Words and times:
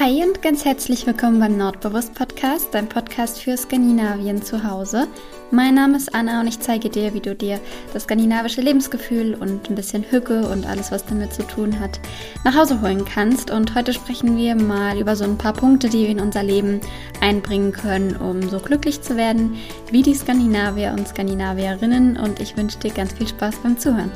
Hi 0.00 0.24
und 0.24 0.42
ganz 0.42 0.64
herzlich 0.64 1.06
willkommen 1.06 1.38
beim 1.38 1.56
Nordbewusst 1.56 2.14
Podcast, 2.14 2.66
dein 2.72 2.88
Podcast 2.88 3.40
für 3.40 3.56
Skandinavien 3.56 4.42
zu 4.42 4.64
Hause. 4.64 5.06
Mein 5.52 5.76
Name 5.76 5.96
ist 5.96 6.12
Anna 6.12 6.40
und 6.40 6.48
ich 6.48 6.58
zeige 6.58 6.90
dir, 6.90 7.14
wie 7.14 7.20
du 7.20 7.32
dir 7.32 7.60
das 7.92 8.02
skandinavische 8.02 8.60
Lebensgefühl 8.60 9.34
und 9.34 9.70
ein 9.70 9.76
bisschen 9.76 10.02
Hücke 10.10 10.48
und 10.48 10.66
alles, 10.66 10.90
was 10.90 11.06
damit 11.06 11.32
zu 11.32 11.46
tun 11.46 11.78
hat, 11.78 12.00
nach 12.42 12.56
Hause 12.56 12.80
holen 12.80 13.04
kannst. 13.04 13.52
Und 13.52 13.76
heute 13.76 13.92
sprechen 13.92 14.36
wir 14.36 14.56
mal 14.56 14.98
über 14.98 15.14
so 15.14 15.22
ein 15.22 15.38
paar 15.38 15.52
Punkte, 15.52 15.88
die 15.88 16.02
wir 16.02 16.08
in 16.08 16.20
unser 16.20 16.42
Leben 16.42 16.80
einbringen 17.20 17.70
können, 17.70 18.16
um 18.16 18.42
so 18.48 18.58
glücklich 18.58 19.00
zu 19.00 19.16
werden 19.16 19.54
wie 19.92 20.02
die 20.02 20.14
Skandinavier 20.14 20.92
und 20.98 21.06
Skandinavierinnen. 21.06 22.16
Und 22.16 22.40
ich 22.40 22.56
wünsche 22.56 22.80
dir 22.80 22.90
ganz 22.90 23.12
viel 23.12 23.28
Spaß 23.28 23.58
beim 23.62 23.78
Zuhören. 23.78 24.10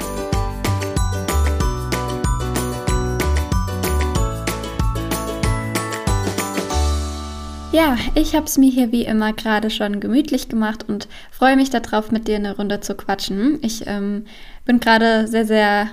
Ja, 7.79 7.97
ich 8.17 8.35
habe 8.35 8.47
es 8.47 8.59
mir 8.59 8.73
hier 8.73 8.91
wie 8.91 9.05
immer 9.05 9.33
gerade 9.33 9.71
schon 9.71 10.01
gemütlich 10.01 10.49
gemacht 10.49 10.87
und 10.89 11.07
freue 11.31 11.55
mich 11.55 11.71
darauf, 11.71 12.11
mit 12.11 12.27
dir 12.27 12.35
eine 12.35 12.57
Runde 12.57 12.81
zu 12.81 12.97
quatschen. 12.97 13.61
Ich 13.63 13.87
ähm, 13.87 14.25
bin 14.65 14.81
gerade 14.81 15.29
sehr, 15.29 15.47
sehr 15.47 15.89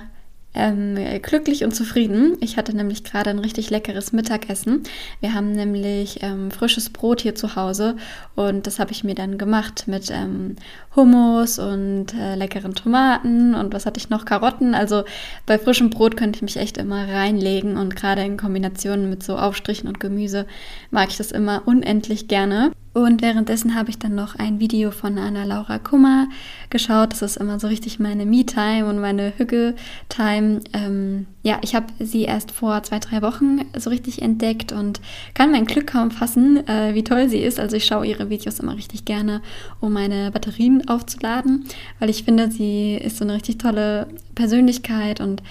ähm, 0.56 0.96
glücklich 1.22 1.64
und 1.64 1.72
zufrieden. 1.72 2.36
Ich 2.40 2.56
hatte 2.56 2.74
nämlich 2.74 3.04
gerade 3.04 3.30
ein 3.30 3.38
richtig 3.38 3.70
leckeres 3.70 4.12
Mittagessen. 4.12 4.82
Wir 5.20 5.34
haben 5.34 5.52
nämlich 5.52 6.22
ähm, 6.22 6.50
frisches 6.50 6.90
Brot 6.90 7.20
hier 7.20 7.34
zu 7.34 7.56
Hause 7.56 7.96
und 8.34 8.66
das 8.66 8.78
habe 8.78 8.92
ich 8.92 9.04
mir 9.04 9.14
dann 9.14 9.38
gemacht 9.38 9.84
mit 9.86 10.10
ähm, 10.10 10.56
Hummus 10.96 11.58
und 11.58 12.14
äh, 12.14 12.34
leckeren 12.34 12.74
Tomaten 12.74 13.54
und 13.54 13.74
was 13.74 13.86
hatte 13.86 13.98
ich 13.98 14.10
noch? 14.10 14.24
Karotten. 14.24 14.74
Also 14.74 15.04
bei 15.44 15.58
frischem 15.58 15.90
Brot 15.90 16.16
könnte 16.16 16.38
ich 16.38 16.42
mich 16.42 16.56
echt 16.56 16.78
immer 16.78 17.08
reinlegen 17.08 17.76
und 17.76 17.94
gerade 17.94 18.22
in 18.22 18.36
Kombination 18.36 19.08
mit 19.10 19.22
so 19.22 19.36
Aufstrichen 19.36 19.88
und 19.88 20.00
Gemüse 20.00 20.46
mag 20.90 21.10
ich 21.10 21.16
das 21.16 21.32
immer 21.32 21.62
unendlich 21.66 22.28
gerne. 22.28 22.72
Und 22.96 23.20
währenddessen 23.20 23.74
habe 23.74 23.90
ich 23.90 23.98
dann 23.98 24.14
noch 24.14 24.36
ein 24.36 24.58
Video 24.58 24.90
von 24.90 25.18
Anna-Laura 25.18 25.78
Kummer 25.78 26.28
geschaut. 26.70 27.12
Das 27.12 27.20
ist 27.20 27.36
immer 27.36 27.60
so 27.60 27.66
richtig 27.66 27.98
meine 27.98 28.24
Me-Time 28.24 28.86
und 28.86 29.02
meine 29.02 29.34
Hügge-Time. 29.36 30.60
Ähm, 30.72 31.26
ja, 31.42 31.58
ich 31.60 31.74
habe 31.74 31.88
sie 31.98 32.22
erst 32.22 32.52
vor 32.52 32.82
zwei, 32.84 32.98
drei 32.98 33.20
Wochen 33.20 33.60
so 33.76 33.90
richtig 33.90 34.22
entdeckt 34.22 34.72
und 34.72 35.02
kann 35.34 35.50
mein 35.50 35.66
Glück 35.66 35.88
kaum 35.88 36.10
fassen, 36.10 36.66
äh, 36.68 36.94
wie 36.94 37.04
toll 37.04 37.28
sie 37.28 37.40
ist. 37.40 37.60
Also 37.60 37.76
ich 37.76 37.84
schaue 37.84 38.06
ihre 38.06 38.30
Videos 38.30 38.60
immer 38.60 38.74
richtig 38.74 39.04
gerne, 39.04 39.42
um 39.78 39.92
meine 39.92 40.30
Batterien 40.30 40.88
aufzuladen, 40.88 41.66
weil 41.98 42.08
ich 42.08 42.24
finde, 42.24 42.50
sie 42.50 42.94
ist 42.94 43.18
so 43.18 43.24
eine 43.24 43.34
richtig 43.34 43.58
tolle 43.58 44.06
Persönlichkeit 44.34 45.20
und 45.20 45.42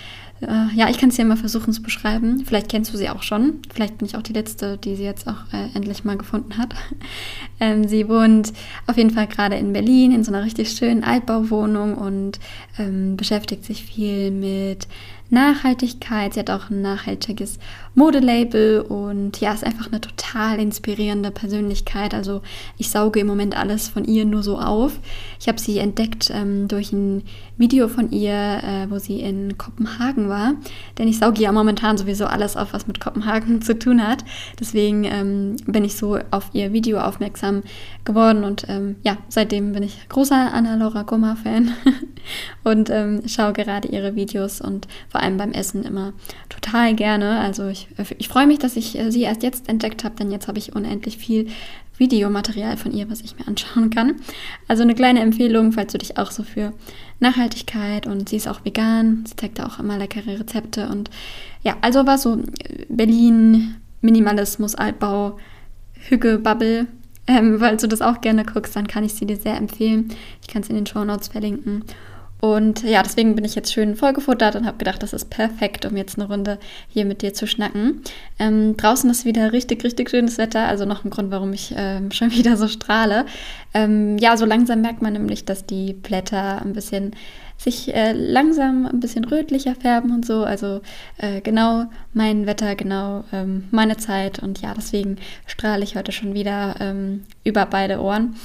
äh, 0.41 0.75
ja, 0.75 0.89
ich 0.89 0.97
kann 0.97 1.09
es 1.09 1.15
dir 1.15 1.25
mal 1.25 1.37
versuchen 1.37 1.73
zu 1.73 1.81
beschreiben. 1.81 2.43
Vielleicht 2.45 2.69
kennst 2.69 2.93
du 2.93 2.97
sie 2.97 3.09
auch 3.09 3.23
schon. 3.23 3.61
Vielleicht 3.73 3.97
bin 3.97 4.07
ich 4.07 4.17
auch 4.17 4.21
die 4.21 4.33
Letzte, 4.33 4.77
die 4.77 4.95
sie 4.95 5.03
jetzt 5.03 5.27
auch 5.27 5.53
äh, 5.53 5.75
endlich 5.75 6.03
mal 6.03 6.17
gefunden 6.17 6.57
hat. 6.57 6.75
ähm, 7.59 7.87
sie 7.87 8.09
wohnt 8.09 8.51
auf 8.87 8.97
jeden 8.97 9.11
Fall 9.11 9.27
gerade 9.27 9.55
in 9.55 9.71
Berlin 9.73 10.11
in 10.11 10.23
so 10.23 10.33
einer 10.33 10.43
richtig 10.43 10.71
schönen 10.71 11.03
Altbauwohnung 11.03 11.95
und 11.95 12.39
ähm, 12.77 13.15
beschäftigt 13.15 13.63
sich 13.63 13.85
viel 13.85 14.31
mit 14.31 14.87
Nachhaltigkeit. 15.29 16.33
Sie 16.33 16.39
hat 16.39 16.49
auch 16.49 16.69
ein 16.69 16.81
nachhaltiges 16.81 17.57
Modelabel 17.95 18.81
und 18.81 19.39
ja, 19.39 19.53
ist 19.53 19.63
einfach 19.63 19.87
eine 19.87 20.01
total 20.01 20.59
inspirierende 20.59 21.31
Persönlichkeit. 21.31 22.13
Also 22.13 22.41
ich 22.77 22.89
sauge 22.89 23.21
im 23.21 23.27
Moment 23.27 23.57
alles 23.57 23.87
von 23.87 24.05
ihr 24.05 24.25
nur 24.25 24.43
so 24.43 24.59
auf. 24.59 24.99
Ich 25.39 25.47
habe 25.47 25.59
sie 25.59 25.79
entdeckt 25.79 26.31
ähm, 26.33 26.67
durch 26.67 26.91
ein 26.91 27.23
Video 27.57 27.87
von 27.87 28.11
ihr, 28.11 28.33
äh, 28.33 28.89
wo 28.89 28.99
sie 28.99 29.21
in 29.21 29.57
Kopenhagen 29.57 30.29
war. 30.29 30.55
Denn 30.97 31.07
ich 31.07 31.19
sauge 31.19 31.41
ja 31.41 31.51
momentan 31.51 31.97
sowieso 31.97 32.25
alles 32.25 32.57
auf, 32.57 32.73
was 32.73 32.87
mit 32.87 32.99
Kopenhagen 32.99 33.61
zu 33.63 33.77
tun 33.77 34.05
hat. 34.05 34.25
Deswegen 34.59 35.05
ähm, 35.05 35.55
bin 35.65 35.85
ich 35.85 35.95
so 35.95 36.19
auf 36.31 36.49
ihr 36.53 36.73
Video 36.73 36.99
aufmerksam 36.99 37.63
geworden 38.03 38.43
und 38.43 38.65
ähm, 38.67 38.97
ja, 39.03 39.17
seitdem 39.29 39.71
bin 39.71 39.83
ich 39.83 40.07
großer 40.09 40.53
Anna-Laura 40.53 41.03
Gomma-Fan 41.03 41.73
und 42.63 42.89
ähm, 42.89 43.21
schaue 43.27 43.53
gerade 43.53 43.87
ihre 43.87 44.15
Videos 44.15 44.61
und 44.61 44.87
vor 45.09 45.21
allem 45.21 45.37
beim 45.37 45.51
Essen 45.51 45.83
immer 45.83 46.13
total 46.49 46.93
gerne. 46.93 47.39
Also 47.39 47.67
ich, 47.67 47.87
ich 48.17 48.27
freue 48.27 48.47
mich, 48.47 48.59
dass 48.59 48.75
ich 48.75 48.97
äh, 48.97 49.11
sie 49.11 49.21
erst 49.21 49.43
jetzt 49.43 49.69
entdeckt 49.69 50.03
habe, 50.03 50.15
denn 50.15 50.31
jetzt 50.31 50.47
habe 50.47 50.59
ich 50.59 50.75
unendlich 50.75 51.17
viel 51.17 51.47
Videomaterial 51.97 52.77
von 52.77 52.91
ihr, 52.91 53.09
was 53.09 53.21
ich 53.21 53.37
mir 53.37 53.47
anschauen 53.47 53.89
kann. 53.89 54.15
Also 54.67 54.83
eine 54.83 54.95
kleine 54.95 55.21
Empfehlung, 55.21 55.71
falls 55.71 55.91
du 55.91 55.97
dich 55.97 56.17
auch 56.17 56.31
so 56.31 56.43
für 56.43 56.73
Nachhaltigkeit 57.19 58.07
und 58.07 58.29
sie 58.29 58.37
ist 58.37 58.47
auch 58.47 58.65
vegan, 58.65 59.25
sie 59.25 59.35
zeigt 59.35 59.61
auch 59.61 59.79
immer 59.79 59.97
leckere 59.97 60.39
Rezepte 60.39 60.89
und 60.89 61.09
ja, 61.63 61.77
also 61.81 62.05
war 62.05 62.17
so 62.17 62.39
Berlin, 62.89 63.75
Minimalismus, 64.01 64.75
Altbau, 64.75 65.37
Hügge, 65.93 66.37
Bubble. 66.39 66.87
Ähm, 67.27 67.57
falls 67.59 67.81
du 67.81 67.87
das 67.87 68.01
auch 68.01 68.21
gerne 68.21 68.45
guckst, 68.45 68.75
dann 68.75 68.87
kann 68.87 69.03
ich 69.03 69.13
sie 69.13 69.25
dir 69.25 69.37
sehr 69.37 69.57
empfehlen. 69.57 70.09
Ich 70.41 70.47
kann 70.47 70.61
es 70.61 70.69
in 70.69 70.75
den 70.75 70.85
Show 70.85 71.03
Notes 71.03 71.29
verlinken. 71.29 71.83
Und 72.41 72.83
ja, 72.83 73.01
deswegen 73.01 73.35
bin 73.35 73.45
ich 73.45 73.55
jetzt 73.55 73.73
schön 73.73 73.95
vollgefuttert 73.95 74.55
und 74.55 74.65
habe 74.65 74.77
gedacht, 74.77 75.01
das 75.01 75.13
ist 75.13 75.29
perfekt, 75.29 75.85
um 75.85 75.97
jetzt 75.97 76.19
eine 76.19 76.27
Runde 76.27 76.59
hier 76.89 77.05
mit 77.05 77.21
dir 77.21 77.33
zu 77.33 77.47
schnacken. 77.47 78.01
Ähm, 78.37 78.77
draußen 78.77 79.09
ist 79.09 79.25
wieder 79.25 79.51
richtig, 79.51 79.83
richtig 79.83 80.09
schönes 80.09 80.37
Wetter, 80.37 80.67
also 80.67 80.85
noch 80.85 81.05
ein 81.05 81.09
Grund, 81.09 81.31
warum 81.31 81.53
ich 81.53 81.73
ähm, 81.75 82.11
schon 82.11 82.31
wieder 82.31 82.57
so 82.57 82.67
strahle. 82.67 83.25
Ähm, 83.73 84.17
ja, 84.17 84.37
so 84.37 84.45
langsam 84.45 84.81
merkt 84.81 85.01
man 85.01 85.13
nämlich, 85.13 85.45
dass 85.45 85.65
die 85.65 85.93
Blätter 85.93 86.61
ein 86.61 86.73
bisschen 86.73 87.11
sich 87.57 87.93
äh, 87.95 88.11
langsam 88.11 88.85
ein 88.85 88.99
bisschen 88.99 89.23
rötlicher 89.23 89.75
färben 89.75 90.11
und 90.11 90.25
so. 90.25 90.43
Also 90.43 90.81
äh, 91.17 91.41
genau 91.41 91.85
mein 92.13 92.45
Wetter, 92.45 92.75
genau 92.75 93.23
ähm, 93.31 93.67
meine 93.71 93.97
Zeit. 93.97 94.39
Und 94.39 94.61
ja, 94.61 94.73
deswegen 94.75 95.17
strahle 95.45 95.83
ich 95.83 95.95
heute 95.95 96.11
schon 96.11 96.33
wieder 96.33 96.75
ähm, 96.79 97.23
über 97.43 97.65
beide 97.65 98.01
Ohren. 98.01 98.35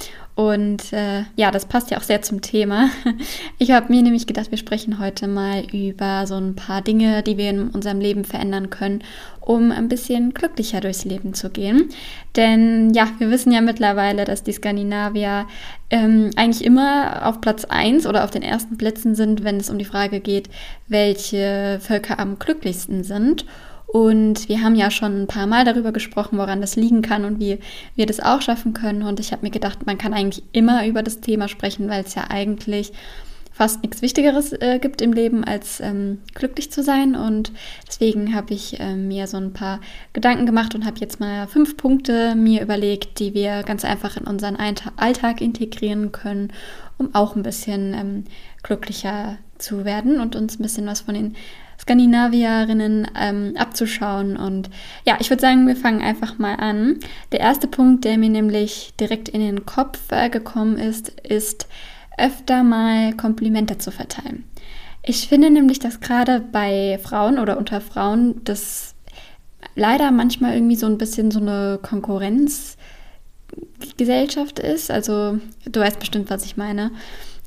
Und 0.40 0.94
äh, 0.94 1.24
ja, 1.36 1.50
das 1.50 1.66
passt 1.66 1.90
ja 1.90 1.98
auch 1.98 2.02
sehr 2.02 2.22
zum 2.22 2.40
Thema. 2.40 2.88
Ich 3.58 3.72
habe 3.72 3.92
mir 3.92 4.00
nämlich 4.00 4.26
gedacht, 4.26 4.50
wir 4.50 4.56
sprechen 4.56 4.98
heute 4.98 5.28
mal 5.28 5.66
über 5.70 6.26
so 6.26 6.36
ein 6.36 6.56
paar 6.56 6.80
Dinge, 6.80 7.22
die 7.22 7.36
wir 7.36 7.50
in 7.50 7.68
unserem 7.68 8.00
Leben 8.00 8.24
verändern 8.24 8.70
können, 8.70 9.04
um 9.42 9.70
ein 9.70 9.88
bisschen 9.88 10.32
glücklicher 10.32 10.80
durchs 10.80 11.04
Leben 11.04 11.34
zu 11.34 11.50
gehen. 11.50 11.90
Denn 12.36 12.94
ja, 12.94 13.08
wir 13.18 13.30
wissen 13.30 13.52
ja 13.52 13.60
mittlerweile, 13.60 14.24
dass 14.24 14.42
die 14.42 14.52
Skandinavier 14.52 15.46
ähm, 15.90 16.30
eigentlich 16.36 16.64
immer 16.64 17.26
auf 17.26 17.42
Platz 17.42 17.66
1 17.66 18.06
oder 18.06 18.24
auf 18.24 18.30
den 18.30 18.42
ersten 18.42 18.78
Plätzen 18.78 19.14
sind, 19.14 19.44
wenn 19.44 19.58
es 19.58 19.68
um 19.68 19.76
die 19.76 19.84
Frage 19.84 20.20
geht, 20.20 20.48
welche 20.88 21.80
Völker 21.82 22.18
am 22.18 22.38
glücklichsten 22.38 23.04
sind. 23.04 23.44
Und 23.92 24.48
wir 24.48 24.62
haben 24.62 24.76
ja 24.76 24.88
schon 24.88 25.22
ein 25.22 25.26
paar 25.26 25.48
Mal 25.48 25.64
darüber 25.64 25.90
gesprochen, 25.90 26.38
woran 26.38 26.60
das 26.60 26.76
liegen 26.76 27.02
kann 27.02 27.24
und 27.24 27.40
wie 27.40 27.58
wir 27.96 28.06
das 28.06 28.20
auch 28.20 28.40
schaffen 28.40 28.72
können. 28.72 29.02
Und 29.02 29.18
ich 29.18 29.32
habe 29.32 29.42
mir 29.42 29.50
gedacht, 29.50 29.84
man 29.84 29.98
kann 29.98 30.14
eigentlich 30.14 30.44
immer 30.52 30.86
über 30.86 31.02
das 31.02 31.20
Thema 31.20 31.48
sprechen, 31.48 31.88
weil 31.88 32.04
es 32.04 32.14
ja 32.14 32.26
eigentlich 32.30 32.92
fast 33.50 33.82
nichts 33.82 34.00
Wichtigeres 34.00 34.52
äh, 34.52 34.78
gibt 34.80 35.02
im 35.02 35.12
Leben, 35.12 35.42
als 35.42 35.80
ähm, 35.80 36.20
glücklich 36.36 36.70
zu 36.70 36.84
sein. 36.84 37.16
Und 37.16 37.50
deswegen 37.84 38.32
habe 38.32 38.54
ich 38.54 38.78
äh, 38.78 38.94
mir 38.94 39.26
so 39.26 39.38
ein 39.38 39.52
paar 39.52 39.80
Gedanken 40.12 40.46
gemacht 40.46 40.76
und 40.76 40.86
habe 40.86 41.00
jetzt 41.00 41.18
mal 41.18 41.48
fünf 41.48 41.76
Punkte 41.76 42.36
mir 42.36 42.62
überlegt, 42.62 43.18
die 43.18 43.34
wir 43.34 43.64
ganz 43.64 43.84
einfach 43.84 44.16
in 44.16 44.24
unseren 44.24 44.56
Alltag 44.56 45.40
integrieren 45.40 46.12
können, 46.12 46.52
um 46.96 47.12
auch 47.12 47.34
ein 47.34 47.42
bisschen 47.42 47.92
ähm, 47.94 48.24
glücklicher 48.62 49.38
zu 49.58 49.84
werden 49.84 50.20
und 50.20 50.36
uns 50.36 50.60
ein 50.60 50.62
bisschen 50.62 50.86
was 50.86 51.00
von 51.00 51.14
den 51.14 51.34
Skandinavierinnen 51.80 53.08
ähm, 53.18 53.54
abzuschauen. 53.56 54.36
Und 54.36 54.70
ja, 55.06 55.16
ich 55.18 55.30
würde 55.30 55.40
sagen, 55.40 55.66
wir 55.66 55.76
fangen 55.76 56.02
einfach 56.02 56.38
mal 56.38 56.54
an. 56.54 56.98
Der 57.32 57.40
erste 57.40 57.66
Punkt, 57.66 58.04
der 58.04 58.18
mir 58.18 58.28
nämlich 58.28 58.92
direkt 59.00 59.28
in 59.28 59.40
den 59.40 59.66
Kopf 59.66 59.98
äh, 60.10 60.28
gekommen 60.28 60.76
ist, 60.76 61.08
ist 61.20 61.66
öfter 62.18 62.62
mal 62.62 63.14
Komplimente 63.14 63.78
zu 63.78 63.90
verteilen. 63.90 64.44
Ich 65.02 65.28
finde 65.28 65.50
nämlich, 65.50 65.78
dass 65.78 66.00
gerade 66.00 66.40
bei 66.40 67.00
Frauen 67.02 67.38
oder 67.38 67.56
unter 67.56 67.80
Frauen 67.80 68.44
das 68.44 68.94
leider 69.74 70.10
manchmal 70.10 70.54
irgendwie 70.54 70.76
so 70.76 70.86
ein 70.86 70.98
bisschen 70.98 71.30
so 71.30 71.40
eine 71.40 71.78
Konkurrenzgesellschaft 71.80 74.58
ist. 74.58 74.90
Also 74.90 75.38
du 75.64 75.80
weißt 75.80 75.98
bestimmt, 75.98 76.28
was 76.28 76.44
ich 76.44 76.58
meine. 76.58 76.90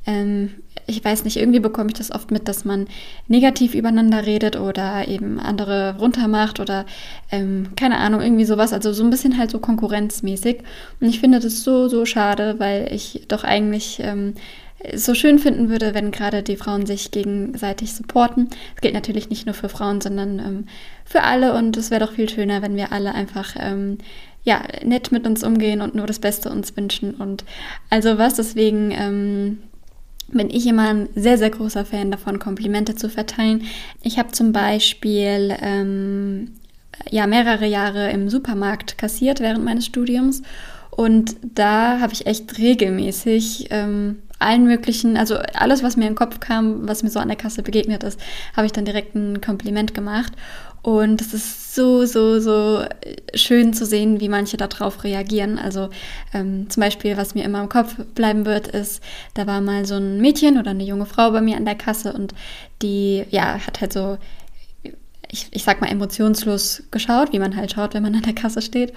Ähm, 0.07 0.55
ich 0.95 1.03
weiß 1.03 1.23
nicht, 1.23 1.37
irgendwie 1.37 1.59
bekomme 1.59 1.89
ich 1.89 1.97
das 1.97 2.11
oft 2.11 2.31
mit, 2.31 2.47
dass 2.47 2.65
man 2.65 2.87
negativ 3.27 3.73
übereinander 3.73 4.25
redet 4.25 4.55
oder 4.55 5.07
eben 5.07 5.39
andere 5.39 5.95
runtermacht 5.99 6.59
oder 6.59 6.85
ähm, 7.31 7.69
keine 7.75 7.97
Ahnung, 7.97 8.21
irgendwie 8.21 8.45
sowas. 8.45 8.73
Also 8.73 8.93
so 8.93 9.03
ein 9.03 9.09
bisschen 9.09 9.37
halt 9.37 9.51
so 9.51 9.59
konkurrenzmäßig. 9.59 10.59
Und 10.99 11.07
ich 11.07 11.19
finde 11.19 11.39
das 11.39 11.63
so, 11.63 11.87
so 11.87 12.05
schade, 12.05 12.55
weil 12.59 12.93
ich 12.93 13.25
doch 13.27 13.43
eigentlich 13.43 13.99
ähm, 14.01 14.35
so 14.95 15.13
schön 15.13 15.39
finden 15.39 15.69
würde, 15.69 15.93
wenn 15.93 16.11
gerade 16.11 16.43
die 16.43 16.57
Frauen 16.57 16.85
sich 16.85 17.11
gegenseitig 17.11 17.93
supporten. 17.93 18.49
Das 18.75 18.81
gilt 18.81 18.93
natürlich 18.93 19.29
nicht 19.29 19.45
nur 19.45 19.55
für 19.55 19.69
Frauen, 19.69 20.01
sondern 20.01 20.39
ähm, 20.39 20.65
für 21.05 21.23
alle. 21.23 21.53
Und 21.53 21.77
es 21.77 21.91
wäre 21.91 22.05
doch 22.05 22.13
viel 22.13 22.29
schöner, 22.29 22.61
wenn 22.61 22.75
wir 22.75 22.91
alle 22.91 23.13
einfach 23.13 23.55
ähm, 23.59 23.97
ja, 24.43 24.61
nett 24.83 25.11
mit 25.11 25.25
uns 25.25 25.43
umgehen 25.43 25.81
und 25.81 25.95
nur 25.95 26.05
das 26.05 26.19
Beste 26.19 26.49
uns 26.49 26.75
wünschen. 26.75 27.15
Und 27.15 27.45
also 27.89 28.17
was, 28.17 28.35
deswegen 28.35 28.91
ähm, 28.91 29.59
bin 30.33 30.49
ich 30.49 30.67
immer 30.67 30.89
ein 30.89 31.09
sehr, 31.15 31.37
sehr 31.37 31.49
großer 31.49 31.85
Fan 31.85 32.11
davon, 32.11 32.39
Komplimente 32.39 32.95
zu 32.95 33.09
verteilen. 33.09 33.63
Ich 34.01 34.17
habe 34.19 34.31
zum 34.31 34.51
Beispiel 34.51 35.55
ähm, 35.61 36.51
ja 37.09 37.27
mehrere 37.27 37.65
Jahre 37.65 38.11
im 38.11 38.29
Supermarkt 38.29 38.97
kassiert 38.97 39.39
während 39.39 39.63
meines 39.63 39.85
Studiums 39.85 40.41
und 40.91 41.35
da 41.41 41.99
habe 41.99 42.13
ich 42.13 42.27
echt 42.27 42.57
regelmäßig 42.57 43.67
ähm, 43.71 44.19
allen 44.39 44.65
möglichen, 44.65 45.17
also 45.17 45.37
alles, 45.55 45.83
was 45.83 45.97
mir 45.97 46.03
in 46.03 46.11
den 46.11 46.17
Kopf 46.17 46.39
kam, 46.39 46.87
was 46.87 47.01
mir 47.01 47.09
so 47.09 47.19
an 47.19 47.29
der 47.29 47.37
Kasse 47.37 47.63
begegnet 47.63 48.03
ist, 48.03 48.19
habe 48.55 48.65
ich 48.65 48.73
dann 48.73 48.85
direkt 48.85 49.15
ein 49.15 49.41
Kompliment 49.41 49.93
gemacht. 49.93 50.33
Und 50.83 51.21
es 51.21 51.33
ist 51.33 51.75
so, 51.75 52.05
so, 52.05 52.41
so 52.41 52.83
schön 53.33 53.73
zu 53.73 53.85
sehen, 53.85 54.19
wie 54.19 54.27
manche 54.27 54.57
darauf 54.57 55.05
reagieren. 55.05 55.57
Also 55.57 55.89
ähm, 56.33 56.69
zum 56.69 56.81
Beispiel, 56.81 57.15
was 57.15 57.35
mir 57.35 57.45
immer 57.45 57.61
im 57.63 57.69
Kopf 57.69 57.95
bleiben 58.13 58.45
wird, 58.45 58.67
ist, 58.67 59.01
da 59.33 59.47
war 59.47 59.61
mal 59.61 59.85
so 59.85 59.95
ein 59.95 60.19
Mädchen 60.19 60.59
oder 60.59 60.71
eine 60.71 60.83
junge 60.83 61.05
Frau 61.05 61.31
bei 61.31 61.39
mir 61.39 61.55
an 61.55 61.63
der 61.63 61.75
Kasse 61.75 62.11
und 62.11 62.35
die, 62.81 63.23
ja, 63.31 63.59
hat 63.65 63.79
halt 63.79 63.93
so, 63.93 64.17
ich, 65.29 65.47
ich 65.51 65.63
sag 65.63 65.79
mal, 65.79 65.89
emotionslos 65.89 66.83
geschaut, 66.91 67.31
wie 67.31 67.39
man 67.39 67.55
halt 67.55 67.71
schaut, 67.71 67.93
wenn 67.93 68.03
man 68.03 68.15
an 68.15 68.23
der 68.23 68.35
Kasse 68.35 68.61
steht. 68.61 68.93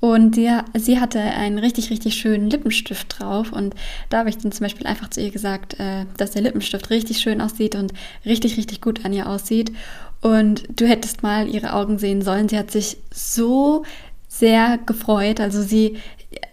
Und 0.00 0.36
die, 0.36 0.48
sie 0.74 1.00
hatte 1.00 1.20
einen 1.20 1.58
richtig, 1.58 1.90
richtig 1.90 2.14
schönen 2.14 2.48
Lippenstift 2.48 3.18
drauf. 3.18 3.52
Und 3.52 3.74
da 4.10 4.18
habe 4.18 4.28
ich 4.30 4.38
dann 4.38 4.52
zum 4.52 4.64
Beispiel 4.64 4.86
einfach 4.86 5.10
zu 5.10 5.20
ihr 5.20 5.30
gesagt, 5.30 5.78
äh, 5.80 6.06
dass 6.16 6.30
der 6.30 6.42
Lippenstift 6.42 6.90
richtig 6.90 7.18
schön 7.18 7.40
aussieht 7.40 7.74
und 7.74 7.92
richtig, 8.24 8.56
richtig 8.56 8.80
gut 8.80 9.04
an 9.04 9.12
ihr 9.12 9.28
aussieht. 9.28 9.72
Und 10.20 10.64
du 10.68 10.86
hättest 10.86 11.22
mal 11.22 11.48
ihre 11.48 11.74
Augen 11.74 11.98
sehen 11.98 12.22
sollen. 12.22 12.48
Sie 12.48 12.58
hat 12.58 12.70
sich 12.70 12.98
so 13.12 13.84
sehr 14.26 14.78
gefreut. 14.78 15.40
Also 15.40 15.62
sie, 15.62 15.96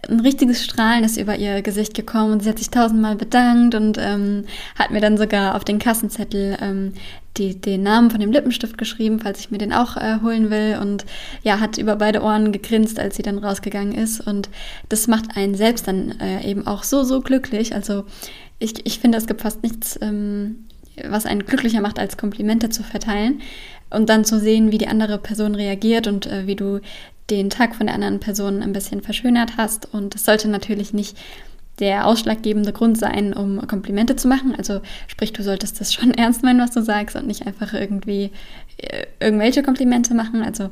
ein 0.08 0.20
richtiges 0.20 0.64
Strahlen 0.64 1.04
ist 1.04 1.16
über 1.16 1.36
ihr 1.36 1.62
Gesicht 1.62 1.94
gekommen 1.94 2.32
und 2.32 2.42
sie 2.42 2.48
hat 2.48 2.58
sich 2.58 2.70
tausendmal 2.70 3.16
bedankt 3.16 3.74
und 3.74 3.98
ähm, 3.98 4.44
hat 4.76 4.90
mir 4.90 5.00
dann 5.00 5.18
sogar 5.18 5.54
auf 5.54 5.64
den 5.64 5.78
Kassenzettel 5.78 6.56
ähm, 6.60 6.94
die, 7.36 7.60
den 7.60 7.82
Namen 7.82 8.10
von 8.10 8.20
dem 8.20 8.32
Lippenstift 8.32 8.78
geschrieben, 8.78 9.20
falls 9.20 9.40
ich 9.40 9.50
mir 9.50 9.58
den 9.58 9.72
auch 9.72 9.96
äh, 9.96 10.20
holen 10.22 10.50
will. 10.50 10.78
Und 10.80 11.04
ja, 11.42 11.60
hat 11.60 11.76
über 11.76 11.96
beide 11.96 12.22
Ohren 12.22 12.52
gegrinst, 12.52 12.98
als 12.98 13.16
sie 13.16 13.22
dann 13.22 13.38
rausgegangen 13.38 13.92
ist. 13.92 14.20
Und 14.20 14.48
das 14.88 15.08
macht 15.08 15.36
einen 15.36 15.54
selbst 15.54 15.86
dann 15.88 16.18
äh, 16.20 16.48
eben 16.48 16.66
auch 16.66 16.82
so, 16.82 17.02
so 17.04 17.20
glücklich. 17.20 17.74
Also 17.74 18.04
ich, 18.58 18.86
ich 18.86 18.98
finde, 19.00 19.18
es 19.18 19.26
gibt 19.26 19.42
fast 19.42 19.62
nichts, 19.62 19.98
ähm, 20.00 20.65
was 21.08 21.26
einen 21.26 21.44
glücklicher 21.46 21.80
macht, 21.80 21.98
als 21.98 22.16
Komplimente 22.16 22.70
zu 22.70 22.82
verteilen. 22.82 23.42
Und 23.90 24.08
dann 24.08 24.24
zu 24.24 24.40
sehen, 24.40 24.72
wie 24.72 24.78
die 24.78 24.88
andere 24.88 25.18
Person 25.18 25.54
reagiert 25.54 26.06
und 26.06 26.26
äh, 26.26 26.46
wie 26.46 26.56
du 26.56 26.80
den 27.30 27.50
Tag 27.50 27.74
von 27.74 27.86
der 27.86 27.94
anderen 27.94 28.20
Person 28.20 28.62
ein 28.62 28.72
bisschen 28.72 29.02
verschönert 29.02 29.56
hast. 29.56 29.92
Und 29.92 30.14
es 30.14 30.24
sollte 30.24 30.48
natürlich 30.48 30.92
nicht 30.92 31.16
der 31.78 32.06
ausschlaggebende 32.06 32.72
Grund 32.72 32.98
sein, 32.98 33.34
um 33.34 33.66
Komplimente 33.66 34.16
zu 34.16 34.28
machen. 34.28 34.54
Also 34.56 34.80
sprich, 35.06 35.32
du 35.32 35.42
solltest 35.42 35.80
das 35.80 35.92
schon 35.92 36.14
ernst 36.16 36.42
meinen, 36.42 36.60
was 36.60 36.72
du 36.72 36.82
sagst 36.82 37.16
und 37.16 37.26
nicht 37.26 37.46
einfach 37.46 37.74
irgendwie 37.74 38.30
äh, 38.78 39.05
irgendwelche 39.20 39.62
Komplimente 39.62 40.14
machen. 40.14 40.42
Also 40.42 40.70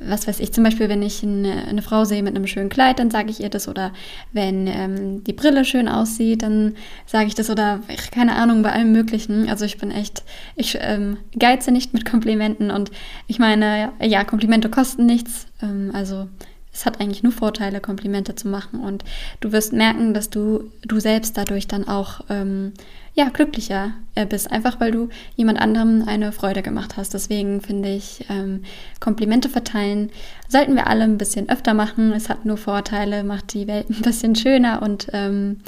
was 0.00 0.26
weiß 0.26 0.40
ich, 0.40 0.52
zum 0.52 0.64
Beispiel, 0.64 0.88
wenn 0.88 1.02
ich 1.02 1.22
eine, 1.22 1.66
eine 1.68 1.82
Frau 1.82 2.04
sehe 2.04 2.22
mit 2.22 2.34
einem 2.34 2.46
schönen 2.46 2.68
Kleid, 2.68 2.98
dann 2.98 3.10
sage 3.10 3.30
ich 3.30 3.40
ihr 3.40 3.50
das. 3.50 3.68
Oder 3.68 3.92
wenn 4.32 4.66
ähm, 4.66 5.24
die 5.24 5.32
Brille 5.32 5.64
schön 5.64 5.88
aussieht, 5.88 6.42
dann 6.42 6.74
sage 7.06 7.26
ich 7.26 7.34
das. 7.34 7.50
Oder 7.50 7.80
keine 8.10 8.34
Ahnung, 8.36 8.62
bei 8.62 8.72
allem 8.72 8.92
Möglichen. 8.92 9.48
Also 9.48 9.64
ich 9.64 9.78
bin 9.78 9.90
echt, 9.90 10.22
ich 10.56 10.78
ähm, 10.80 11.18
geize 11.38 11.70
nicht 11.70 11.92
mit 11.92 12.04
Komplimenten. 12.04 12.70
Und 12.70 12.90
ich 13.26 13.38
meine, 13.38 13.92
ja, 14.00 14.24
Komplimente 14.24 14.68
kosten 14.70 15.06
nichts. 15.06 15.46
Ähm, 15.62 15.90
also 15.92 16.28
es 16.72 16.86
hat 16.86 17.00
eigentlich 17.00 17.22
nur 17.22 17.32
Vorteile, 17.32 17.80
Komplimente 17.80 18.34
zu 18.34 18.48
machen. 18.48 18.80
Und 18.80 19.04
du 19.40 19.52
wirst 19.52 19.72
merken, 19.72 20.14
dass 20.14 20.30
du, 20.30 20.70
du 20.82 21.00
selbst 21.00 21.36
dadurch 21.36 21.68
dann 21.68 21.86
auch 21.86 22.22
ähm, 22.30 22.72
ja, 23.14 23.28
glücklicher 23.28 23.92
äh, 24.14 24.24
bist, 24.24 24.50
einfach 24.50 24.80
weil 24.80 24.90
du 24.90 25.08
jemand 25.36 25.60
anderem 25.60 26.04
eine 26.06 26.32
Freude 26.32 26.62
gemacht 26.62 26.96
hast. 26.96 27.12
Deswegen 27.12 27.60
finde 27.60 27.90
ich, 27.90 28.24
ähm, 28.30 28.62
Komplimente 29.00 29.48
verteilen 29.48 30.10
sollten 30.48 30.74
wir 30.74 30.86
alle 30.86 31.04
ein 31.04 31.18
bisschen 31.18 31.48
öfter 31.48 31.74
machen. 31.74 32.12
Es 32.12 32.28
hat 32.28 32.46
nur 32.46 32.56
Vorteile, 32.56 33.22
macht 33.22 33.52
die 33.52 33.66
Welt 33.66 33.86
ein 33.90 34.02
bisschen 34.02 34.34
schöner 34.34 34.80
und 34.82 35.08
ähm, 35.12 35.60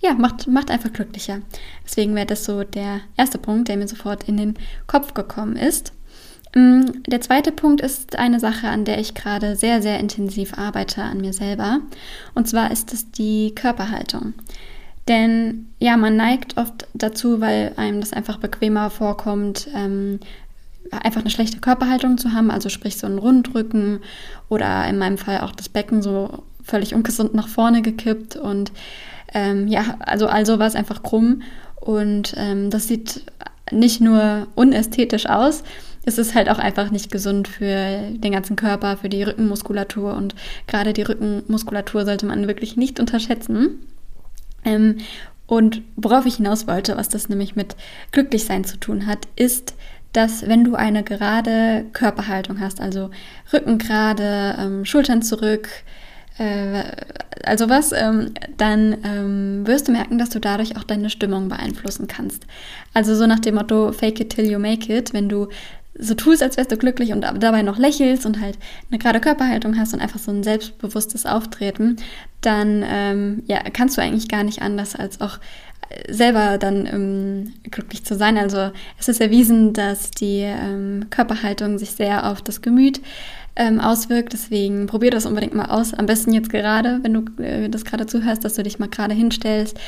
ja, 0.00 0.14
macht, 0.14 0.46
macht 0.46 0.70
einfach 0.70 0.92
glücklicher. 0.92 1.40
Deswegen 1.84 2.14
wäre 2.14 2.26
das 2.26 2.44
so 2.44 2.62
der 2.64 3.00
erste 3.16 3.38
Punkt, 3.38 3.68
der 3.68 3.76
mir 3.76 3.88
sofort 3.88 4.24
in 4.24 4.36
den 4.36 4.54
Kopf 4.86 5.14
gekommen 5.14 5.56
ist. 5.56 5.92
Mm, 6.54 6.82
der 7.06 7.20
zweite 7.20 7.52
Punkt 7.52 7.80
ist 7.80 8.16
eine 8.16 8.40
Sache, 8.40 8.68
an 8.68 8.84
der 8.84 8.98
ich 8.98 9.14
gerade 9.14 9.56
sehr, 9.56 9.82
sehr 9.82 10.00
intensiv 10.00 10.56
arbeite 10.56 11.02
an 11.02 11.20
mir 11.20 11.32
selber. 11.32 11.80
Und 12.34 12.48
zwar 12.48 12.70
ist 12.70 12.92
es 12.92 13.10
die 13.10 13.54
Körperhaltung. 13.54 14.34
Denn 15.08 15.68
ja, 15.78 15.96
man 15.96 16.16
neigt 16.16 16.58
oft 16.58 16.86
dazu, 16.92 17.40
weil 17.40 17.72
einem 17.76 18.00
das 18.00 18.12
einfach 18.12 18.36
bequemer 18.36 18.90
vorkommt, 18.90 19.68
ähm, 19.74 20.20
einfach 20.90 21.22
eine 21.22 21.30
schlechte 21.30 21.60
Körperhaltung 21.60 22.18
zu 22.18 22.32
haben, 22.32 22.50
also 22.50 22.68
sprich 22.68 22.98
so 22.98 23.06
einen 23.06 23.18
Rundrücken 23.18 24.00
oder 24.48 24.86
in 24.86 24.98
meinem 24.98 25.18
Fall 25.18 25.40
auch 25.40 25.52
das 25.52 25.68
Becken 25.68 26.02
so 26.02 26.44
völlig 26.62 26.94
ungesund 26.94 27.34
nach 27.34 27.48
vorne 27.48 27.82
gekippt 27.82 28.36
und 28.36 28.72
ähm, 29.34 29.68
ja, 29.68 29.96
also 30.00 30.26
all 30.26 30.46
sowas 30.46 30.74
einfach 30.74 31.02
krumm 31.02 31.42
und 31.80 32.34
ähm, 32.36 32.70
das 32.70 32.88
sieht 32.88 33.22
nicht 33.70 34.00
nur 34.00 34.46
unästhetisch 34.54 35.26
aus, 35.26 35.62
ist 36.04 36.18
es 36.18 36.34
halt 36.34 36.48
auch 36.48 36.58
einfach 36.58 36.90
nicht 36.90 37.10
gesund 37.10 37.48
für 37.48 38.10
den 38.10 38.32
ganzen 38.32 38.56
Körper, 38.56 38.96
für 38.96 39.08
die 39.10 39.22
Rückenmuskulatur 39.22 40.14
und 40.14 40.34
gerade 40.66 40.92
die 40.92 41.02
Rückenmuskulatur 41.02 42.04
sollte 42.04 42.26
man 42.26 42.46
wirklich 42.46 42.76
nicht 42.76 42.98
unterschätzen. 43.00 43.78
Ähm, 44.68 44.96
und 45.46 45.82
worauf 45.96 46.26
ich 46.26 46.36
hinaus 46.36 46.66
wollte, 46.66 46.96
was 46.96 47.08
das 47.08 47.28
nämlich 47.28 47.56
mit 47.56 47.74
Glücklichsein 48.12 48.64
zu 48.64 48.76
tun 48.76 49.06
hat, 49.06 49.26
ist, 49.34 49.74
dass 50.12 50.46
wenn 50.46 50.64
du 50.64 50.74
eine 50.74 51.02
gerade 51.02 51.86
Körperhaltung 51.92 52.60
hast, 52.60 52.80
also 52.80 53.10
Rücken 53.52 53.78
gerade, 53.78 54.56
ähm, 54.58 54.84
Schultern 54.84 55.22
zurück, 55.22 55.68
äh, 56.38 56.82
also 57.44 57.68
was, 57.68 57.92
ähm, 57.92 58.32
dann 58.56 58.98
ähm, 59.04 59.66
wirst 59.66 59.88
du 59.88 59.92
merken, 59.92 60.18
dass 60.18 60.30
du 60.30 60.38
dadurch 60.38 60.76
auch 60.76 60.84
deine 60.84 61.10
Stimmung 61.10 61.48
beeinflussen 61.48 62.08
kannst. 62.08 62.44
Also 62.92 63.14
so 63.14 63.26
nach 63.26 63.38
dem 63.38 63.54
Motto 63.54 63.92
Fake 63.92 64.20
it 64.20 64.30
till 64.30 64.50
you 64.50 64.58
make 64.58 64.92
it, 64.92 65.12
wenn 65.12 65.28
du 65.28 65.48
so 65.98 66.14
tust, 66.14 66.42
als 66.42 66.56
wärst 66.56 66.70
du 66.70 66.76
glücklich 66.76 67.12
und 67.12 67.22
dabei 67.22 67.62
noch 67.62 67.78
lächelst 67.78 68.24
und 68.24 68.40
halt 68.40 68.58
eine 68.90 68.98
gerade 68.98 69.20
Körperhaltung 69.20 69.78
hast 69.78 69.94
und 69.94 70.00
einfach 70.00 70.18
so 70.18 70.30
ein 70.30 70.42
selbstbewusstes 70.42 71.26
Auftreten, 71.26 71.96
dann 72.40 72.84
ähm, 72.86 73.42
ja, 73.46 73.58
kannst 73.72 73.96
du 73.96 74.02
eigentlich 74.02 74.28
gar 74.28 74.44
nicht 74.44 74.62
anders 74.62 74.94
als 74.94 75.20
auch 75.20 75.38
äh, 75.88 76.12
selber 76.12 76.58
dann 76.58 76.86
ähm, 76.86 77.54
glücklich 77.70 78.04
zu 78.04 78.14
sein. 78.14 78.38
Also 78.38 78.70
es 78.98 79.08
ist 79.08 79.20
erwiesen, 79.20 79.72
dass 79.72 80.10
die 80.10 80.42
ähm, 80.42 81.06
Körperhaltung 81.10 81.78
sich 81.78 81.90
sehr 81.92 82.30
auf 82.30 82.42
das 82.42 82.62
Gemüt 82.62 83.00
ähm, 83.56 83.80
auswirkt. 83.80 84.32
Deswegen 84.32 84.86
probier 84.86 85.10
das 85.10 85.26
unbedingt 85.26 85.54
mal 85.54 85.66
aus. 85.66 85.94
Am 85.94 86.06
besten 86.06 86.32
jetzt 86.32 86.50
gerade, 86.50 87.00
wenn 87.02 87.14
du 87.14 87.42
äh, 87.42 87.68
das 87.68 87.84
gerade 87.84 88.06
zuhörst, 88.06 88.44
dass 88.44 88.54
du 88.54 88.62
dich 88.62 88.78
mal 88.78 88.88
gerade 88.88 89.14
hinstellst 89.14 89.78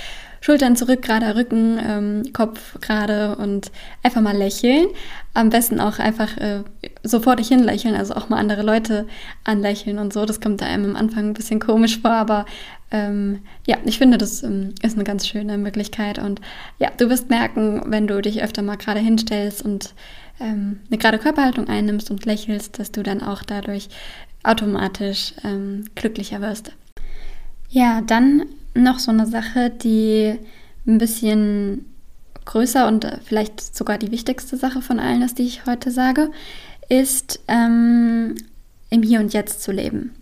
Schultern 0.41 0.75
zurück, 0.77 1.03
gerader 1.03 1.37
Rücken, 1.37 1.79
ähm, 1.87 2.33
Kopf 2.33 2.81
gerade 2.81 3.37
und 3.37 3.71
einfach 4.03 4.23
mal 4.23 4.37
lächeln. 4.37 4.87
Am 5.35 5.51
besten 5.51 5.81
auch 5.81 5.99
einfach 5.99 6.37
äh, 6.39 6.65
sofort 7.03 7.39
dich 7.39 7.49
hinlächeln, 7.49 7.95
also 7.95 8.15
auch 8.15 8.29
mal 8.29 8.39
andere 8.39 8.63
Leute 8.63 9.07
anlächeln 9.45 9.99
und 9.99 10.13
so. 10.13 10.25
Das 10.25 10.41
kommt 10.41 10.63
einem 10.63 10.91
am 10.91 10.97
Anfang 10.97 11.29
ein 11.29 11.35
bisschen 11.35 11.61
komisch 11.61 12.01
vor, 12.01 12.13
aber 12.13 12.47
ähm, 12.91 13.41
ja, 13.67 13.77
ich 13.85 13.99
finde, 13.99 14.19
das 14.19 14.43
ähm, 14.43 14.75
ist 14.83 14.95
eine 14.95 15.05
ganz 15.05 15.27
schöne 15.27 15.59
Möglichkeit. 15.59 16.19
Und 16.19 16.41
ja, 16.79 16.91
du 16.97 17.09
wirst 17.11 17.31
merken, 17.31 17.83
wenn 17.87 18.07
du 18.07 18.21
dich 18.21 18.43
öfter 18.43 18.63
mal 18.63 18.77
gerade 18.77 19.01
hinstellst 19.01 19.63
und 19.63 19.95
ähm, 20.41 20.81
eine 20.89 20.99
gerade 20.99 21.19
Körperhaltung 21.19 21.69
einnimmst 21.69 22.11
und 22.11 22.25
lächelst, 22.25 22.79
dass 22.79 22.91
du 22.91 23.03
dann 23.03 23.23
auch 23.23 23.43
dadurch 23.43 23.89
automatisch 24.43 25.35
ähm, 25.45 25.85
glücklicher 25.95 26.41
wirst. 26.41 26.73
Ja, 27.69 28.01
dann 28.01 28.47
noch 28.75 28.99
so 28.99 29.11
eine 29.11 29.27
Sache, 29.27 29.71
die 29.71 30.37
ein 30.87 30.99
bisschen 30.99 31.87
größer 32.45 32.89
und 32.89 33.07
vielleicht 33.25 33.77
sogar 33.77 33.99
die 33.99 34.11
wichtigste 34.11 34.57
Sache 34.57 34.83
von 34.83 34.99
allen 34.99 35.23
ist, 35.23 35.39
die 35.39 35.47
ich 35.47 35.67
heute 35.67 35.91
sage, 35.91 36.31
ist 36.89 37.41
ähm, 37.49 38.35
im 38.91 39.03
Hier 39.03 39.21
und 39.21 39.33
Jetzt 39.33 39.63
zu 39.63 39.73
leben. 39.73 40.13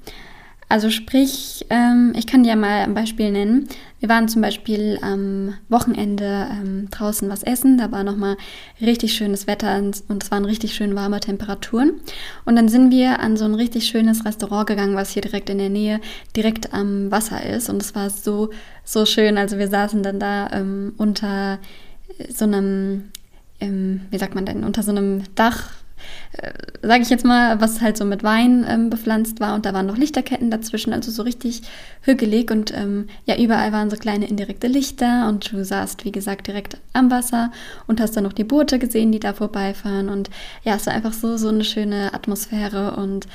Also 0.71 0.91
sprich, 0.91 1.65
ähm, 1.71 2.13
ich 2.15 2.27
kann 2.27 2.43
dir 2.43 2.55
mal 2.55 2.83
ein 2.83 2.93
Beispiel 2.93 3.31
nennen. 3.31 3.69
Wir 4.01 4.11
waren 4.11 4.29
zum 4.29 4.43
Beispiel 4.43 4.99
am 5.01 5.55
Wochenende 5.71 6.47
ähm, 6.51 6.89
draußen 6.91 7.29
was 7.31 7.43
essen. 7.43 7.79
Da 7.79 7.91
war 7.91 8.05
nochmal 8.05 8.37
richtig 8.79 9.15
schönes 9.15 9.47
Wetter 9.47 9.79
und 9.79 10.23
es 10.23 10.31
waren 10.31 10.45
richtig 10.45 10.75
schön 10.75 10.95
warme 10.95 11.21
Temperaturen. 11.21 11.95
Und 12.45 12.57
dann 12.57 12.69
sind 12.69 12.91
wir 12.91 13.21
an 13.21 13.39
so 13.39 13.47
ein 13.47 13.55
richtig 13.55 13.87
schönes 13.87 14.27
Restaurant 14.27 14.67
gegangen, 14.67 14.95
was 14.95 15.11
hier 15.11 15.23
direkt 15.23 15.49
in 15.49 15.59
der 15.59 15.71
Nähe, 15.71 16.01
direkt 16.37 16.75
am 16.75 17.11
Wasser 17.11 17.45
ist. 17.45 17.71
Und 17.71 17.81
es 17.81 17.95
war 17.95 18.11
so, 18.11 18.51
so 18.85 19.07
schön. 19.07 19.39
Also 19.39 19.57
wir 19.57 19.69
saßen 19.69 20.03
dann 20.03 20.21
da 20.21 20.51
ähm, 20.53 20.93
unter 20.99 21.61
so 22.29 22.45
einem, 22.45 23.11
ähm, 23.61 24.03
wie 24.11 24.19
sagt 24.19 24.35
man 24.35 24.45
denn, 24.45 24.65
unter 24.65 24.83
so 24.83 24.91
einem 24.91 25.23
Dach 25.35 25.71
sage 26.83 27.02
ich 27.02 27.11
jetzt 27.11 27.25
mal, 27.25 27.61
was 27.61 27.81
halt 27.81 27.97
so 27.97 28.05
mit 28.05 28.23
Wein 28.23 28.64
ähm, 28.69 28.90
bepflanzt 28.90 29.40
war. 29.40 29.55
Und 29.55 29.67
da 29.67 29.73
waren 29.75 29.87
noch 29.87 29.97
Lichterketten 29.97 30.50
dazwischen, 30.50 30.93
also 30.93 31.11
so 31.11 31.23
richtig 31.23 31.62
hügelig. 32.02 32.50
Und 32.50 32.73
ähm, 32.76 33.09
ja, 33.25 33.37
überall 33.37 33.73
waren 33.73 33.90
so 33.90 33.97
kleine 33.97 34.28
indirekte 34.28 34.67
Lichter. 34.67 35.28
Und 35.28 35.52
du 35.52 35.64
saßt, 35.64 36.05
wie 36.05 36.12
gesagt, 36.12 36.47
direkt 36.47 36.78
am 36.93 37.11
Wasser 37.11 37.50
und 37.87 38.00
hast 38.00 38.17
dann 38.17 38.25
noch 38.25 38.33
die 38.33 38.45
Boote 38.45 38.78
gesehen, 38.78 39.12
die 39.12 39.21
da 39.21 39.33
vorbeifahren. 39.33 40.09
Und 40.09 40.31
ja, 40.64 40.76
es 40.76 40.87
war 40.87 40.95
einfach 40.95 41.12
so, 41.12 41.37
so 41.37 41.49
eine 41.49 41.64
schöne 41.64 42.14
Atmosphäre. 42.14 42.97
Und 42.97 43.26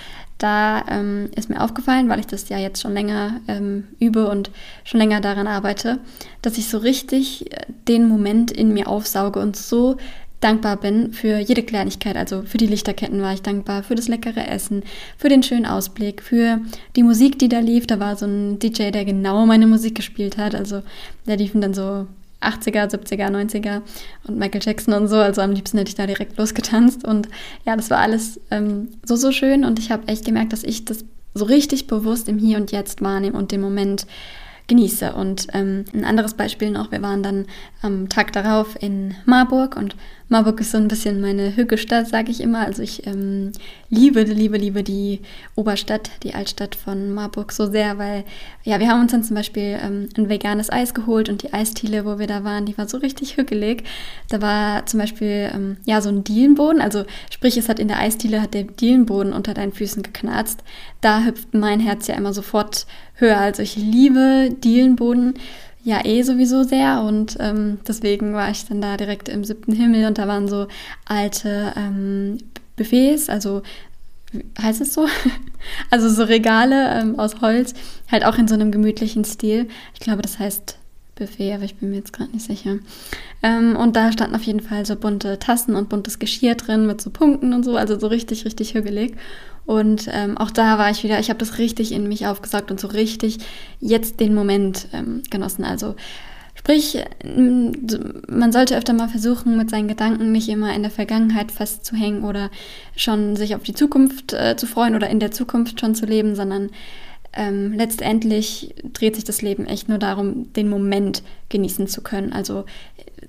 da 0.43 0.83
ähm, 0.89 1.29
ist 1.35 1.49
mir 1.49 1.61
aufgefallen, 1.61 2.09
weil 2.09 2.19
ich 2.19 2.27
das 2.27 2.49
ja 2.49 2.57
jetzt 2.57 2.81
schon 2.81 2.93
länger 2.93 3.39
ähm, 3.47 3.87
übe 3.99 4.27
und 4.27 4.51
schon 4.83 4.99
länger 4.99 5.21
daran 5.21 5.47
arbeite, 5.47 5.99
dass 6.41 6.57
ich 6.57 6.67
so 6.67 6.79
richtig 6.79 7.51
äh, 7.53 7.65
den 7.87 8.09
Moment 8.09 8.51
in 8.51 8.73
mir 8.73 8.87
aufsauge 8.87 9.39
und 9.39 9.55
so 9.55 9.95
dankbar 10.43 10.77
bin 10.77 11.13
für 11.13 11.39
jede 11.39 11.63
Kleinigkeit. 11.63 12.17
Also 12.17 12.43
für 12.43 12.57
die 12.57 12.67
Lichterketten 12.67 13.21
war 13.21 13.33
ich 13.33 13.41
dankbar, 13.41 13.83
für 13.83 13.95
das 13.95 14.07
leckere 14.07 14.47
Essen, 14.47 14.83
für 15.17 15.29
den 15.29 15.43
schönen 15.43 15.65
Ausblick, 15.65 16.21
für 16.21 16.59
die 16.95 17.03
Musik, 17.03 17.39
die 17.39 17.49
da 17.49 17.59
lief. 17.59 17.87
Da 17.87 17.99
war 17.99 18.15
so 18.15 18.25
ein 18.25 18.59
DJ, 18.59 18.91
der 18.91 19.05
genau 19.05 19.45
meine 19.45 19.67
Musik 19.67 19.95
gespielt 19.95 20.37
hat. 20.37 20.55
Also 20.55 20.83
da 21.25 21.35
liefen 21.35 21.61
dann 21.61 21.73
so 21.73 22.07
80er, 22.41 22.89
70er, 22.89 23.29
90er 23.29 23.81
und 24.27 24.37
Michael 24.37 24.61
Jackson 24.63 24.93
und 24.93 25.07
so. 25.07 25.15
Also 25.17 25.41
am 25.41 25.51
liebsten 25.51 25.77
hätte 25.77 25.89
ich 25.89 25.95
da 25.95 26.05
direkt 26.05 26.37
losgetanzt. 26.37 27.05
Und 27.05 27.29
ja, 27.65 27.75
das 27.75 27.89
war 27.89 27.99
alles 27.99 28.39
ähm, 28.51 28.89
so, 29.05 29.15
so 29.15 29.31
schön. 29.31 29.63
Und 29.63 29.79
ich 29.79 29.91
habe 29.91 30.07
echt 30.07 30.25
gemerkt, 30.25 30.53
dass 30.53 30.63
ich 30.63 30.85
das 30.85 31.05
so 31.33 31.45
richtig 31.45 31.87
bewusst 31.87 32.27
im 32.27 32.37
Hier 32.37 32.57
und 32.57 32.71
Jetzt 32.71 33.01
wahrnehme 33.01 33.37
und 33.37 33.51
den 33.51 33.61
Moment 33.61 34.05
genieße. 34.67 35.13
Und 35.13 35.47
ähm, 35.53 35.85
ein 35.93 36.05
anderes 36.05 36.35
Beispiel 36.35 36.71
noch, 36.71 36.91
wir 36.91 37.01
waren 37.01 37.23
dann 37.23 37.45
am 37.81 38.09
Tag 38.09 38.31
darauf 38.33 38.81
in 38.81 39.15
Marburg 39.25 39.75
und 39.75 39.95
Marburg 40.29 40.59
ist 40.61 40.71
so 40.71 40.77
ein 40.77 40.87
bisschen 40.87 41.21
meine 41.21 41.55
Hügelstadt, 41.55 42.07
sage 42.07 42.31
ich 42.31 42.41
immer. 42.41 42.59
Also 42.59 42.81
ich 42.81 43.05
ähm, 43.05 43.51
liebe, 43.89 44.23
liebe, 44.23 44.57
liebe 44.57 44.83
die 44.83 45.21
Oberstadt, 45.55 46.09
die 46.23 46.33
Altstadt 46.33 46.75
von 46.75 47.13
Marburg 47.13 47.51
so 47.51 47.69
sehr, 47.69 47.97
weil 47.97 48.23
ja, 48.63 48.79
wir 48.79 48.87
haben 48.87 49.01
uns 49.01 49.11
dann 49.11 49.23
zum 49.23 49.35
Beispiel 49.35 49.77
ähm, 49.81 50.09
ein 50.17 50.29
veganes 50.29 50.71
Eis 50.71 50.93
geholt 50.93 51.29
und 51.29 51.43
die 51.43 51.53
Eisdiele, 51.53 52.05
wo 52.05 52.19
wir 52.19 52.27
da 52.27 52.43
waren, 52.43 52.65
die 52.65 52.77
war 52.77 52.87
so 52.87 52.97
richtig 52.97 53.37
hügelig. 53.37 53.83
Da 54.29 54.41
war 54.41 54.85
zum 54.85 54.99
Beispiel 54.99 55.51
ähm, 55.53 55.77
ja 55.85 56.01
so 56.01 56.09
ein 56.09 56.23
Dielenboden, 56.23 56.81
also 56.81 57.05
sprich, 57.29 57.57
es 57.57 57.69
hat 57.69 57.79
in 57.79 57.87
der 57.87 57.99
Eisdiele 57.99 58.41
hat 58.41 58.53
der 58.53 58.63
Dielenboden 58.63 59.33
unter 59.33 59.53
deinen 59.53 59.73
Füßen 59.73 60.03
geknarzt. 60.03 60.63
Da 61.01 61.23
hüpft 61.25 61.53
mein 61.53 61.79
Herz 61.79 62.07
ja 62.07 62.15
immer 62.15 62.33
sofort 62.33 62.87
höher. 63.15 63.37
Also 63.37 63.61
ich 63.61 63.75
liebe 63.75 64.49
Dielenboden 64.63 65.35
ja 65.83 66.05
eh 66.05 66.23
sowieso 66.23 66.63
sehr 66.63 67.03
und 67.03 67.37
ähm, 67.39 67.79
deswegen 67.87 68.33
war 68.33 68.49
ich 68.49 68.65
dann 68.65 68.81
da 68.81 68.97
direkt 68.97 69.29
im 69.29 69.43
siebten 69.43 69.73
Himmel 69.73 70.05
und 70.07 70.17
da 70.17 70.27
waren 70.27 70.47
so 70.47 70.67
alte 71.05 71.73
ähm, 71.75 72.37
Buffets, 72.75 73.29
also 73.29 73.61
heißt 74.61 74.81
es 74.81 74.93
so? 74.93 75.07
also 75.89 76.09
so 76.09 76.23
Regale 76.23 76.99
ähm, 76.99 77.19
aus 77.19 77.41
Holz, 77.41 77.73
halt 78.11 78.25
auch 78.25 78.37
in 78.37 78.47
so 78.47 78.55
einem 78.55 78.71
gemütlichen 78.71 79.25
Stil. 79.25 79.67
Ich 79.93 79.99
glaube, 79.99 80.21
das 80.21 80.39
heißt 80.39 80.77
Buffet, 81.15 81.53
aber 81.53 81.63
ich 81.63 81.75
bin 81.75 81.91
mir 81.91 81.97
jetzt 81.97 82.13
gerade 82.13 82.31
nicht 82.31 82.45
sicher. 82.45 82.77
Ähm, 83.43 83.75
und 83.75 83.95
da 83.95 84.11
standen 84.11 84.35
auf 84.35 84.43
jeden 84.43 84.61
Fall 84.61 84.85
so 84.85 84.95
bunte 84.95 85.37
Tassen 85.37 85.75
und 85.75 85.89
buntes 85.89 86.17
Geschirr 86.17 86.55
drin 86.55 86.87
mit 86.87 87.01
so 87.01 87.09
Punkten 87.09 87.53
und 87.53 87.63
so, 87.63 87.75
also 87.75 87.99
so 87.99 88.07
richtig, 88.07 88.45
richtig 88.45 88.73
hügelig. 88.73 89.15
Und 89.65 90.09
ähm, 90.11 90.37
auch 90.37 90.51
da 90.51 90.77
war 90.77 90.89
ich 90.89 91.03
wieder, 91.03 91.19
ich 91.19 91.29
habe 91.29 91.39
das 91.39 91.57
richtig 91.57 91.91
in 91.91 92.07
mich 92.07 92.27
aufgesaugt 92.27 92.71
und 92.71 92.79
so 92.79 92.87
richtig 92.87 93.37
jetzt 93.79 94.19
den 94.19 94.35
Moment 94.35 94.87
ähm, 94.93 95.21
genossen. 95.29 95.63
Also 95.63 95.95
sprich, 96.55 97.03
man 97.23 98.51
sollte 98.51 98.77
öfter 98.77 98.93
mal 98.93 99.07
versuchen, 99.07 99.57
mit 99.57 99.69
seinen 99.69 99.87
Gedanken 99.87 100.31
nicht 100.31 100.49
immer 100.49 100.73
in 100.73 100.81
der 100.81 100.91
Vergangenheit 100.91 101.51
festzuhängen 101.51 102.23
oder 102.23 102.51
schon 102.95 103.35
sich 103.35 103.55
auf 103.55 103.63
die 103.63 103.73
Zukunft 103.73 104.33
äh, 104.33 104.55
zu 104.57 104.67
freuen 104.67 104.95
oder 104.95 105.09
in 105.09 105.19
der 105.19 105.31
Zukunft 105.31 105.79
schon 105.79 105.95
zu 105.95 106.05
leben, 106.05 106.35
sondern 106.35 106.69
ähm, 107.35 107.73
letztendlich 107.73 108.75
dreht 108.93 109.15
sich 109.15 109.23
das 109.23 109.41
Leben 109.41 109.65
echt 109.65 109.89
nur 109.89 109.97
darum, 109.97 110.53
den 110.53 110.69
Moment 110.69 111.23
genießen 111.49 111.87
zu 111.87 112.01
können. 112.01 112.31
Also 112.31 112.65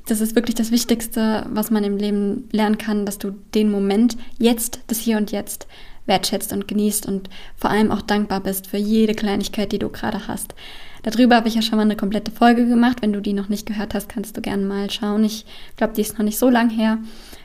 das 0.06 0.20
ist 0.20 0.34
wirklich 0.34 0.54
das 0.54 0.70
Wichtigste, 0.70 1.46
was 1.48 1.70
man 1.70 1.84
im 1.84 1.96
Leben 1.96 2.48
lernen 2.52 2.76
kann, 2.76 3.06
dass 3.06 3.18
du 3.18 3.30
den 3.54 3.70
Moment 3.70 4.16
jetzt, 4.38 4.80
das 4.88 4.98
Hier 4.98 5.16
und 5.16 5.32
Jetzt 5.32 5.66
wertschätzt 6.06 6.52
und 6.52 6.68
genießt 6.68 7.06
und 7.06 7.30
vor 7.56 7.70
allem 7.70 7.90
auch 7.90 8.02
dankbar 8.02 8.40
bist 8.40 8.66
für 8.66 8.76
jede 8.76 9.14
Kleinigkeit, 9.14 9.72
die 9.72 9.78
du 9.78 9.88
gerade 9.88 10.28
hast. 10.28 10.54
Darüber 11.02 11.36
habe 11.36 11.48
ich 11.48 11.54
ja 11.54 11.62
schon 11.62 11.76
mal 11.76 11.82
eine 11.82 11.96
komplette 11.96 12.30
Folge 12.30 12.66
gemacht. 12.66 13.02
Wenn 13.02 13.12
du 13.12 13.20
die 13.20 13.34
noch 13.34 13.50
nicht 13.50 13.66
gehört 13.66 13.92
hast, 13.92 14.08
kannst 14.08 14.36
du 14.36 14.40
gerne 14.40 14.64
mal 14.64 14.90
schauen. 14.90 15.22
Ich 15.22 15.44
glaube, 15.76 15.92
die 15.92 16.00
ist 16.00 16.18
noch 16.18 16.24
nicht 16.24 16.38
so 16.38 16.48
lang 16.48 16.70
her. 16.70 16.98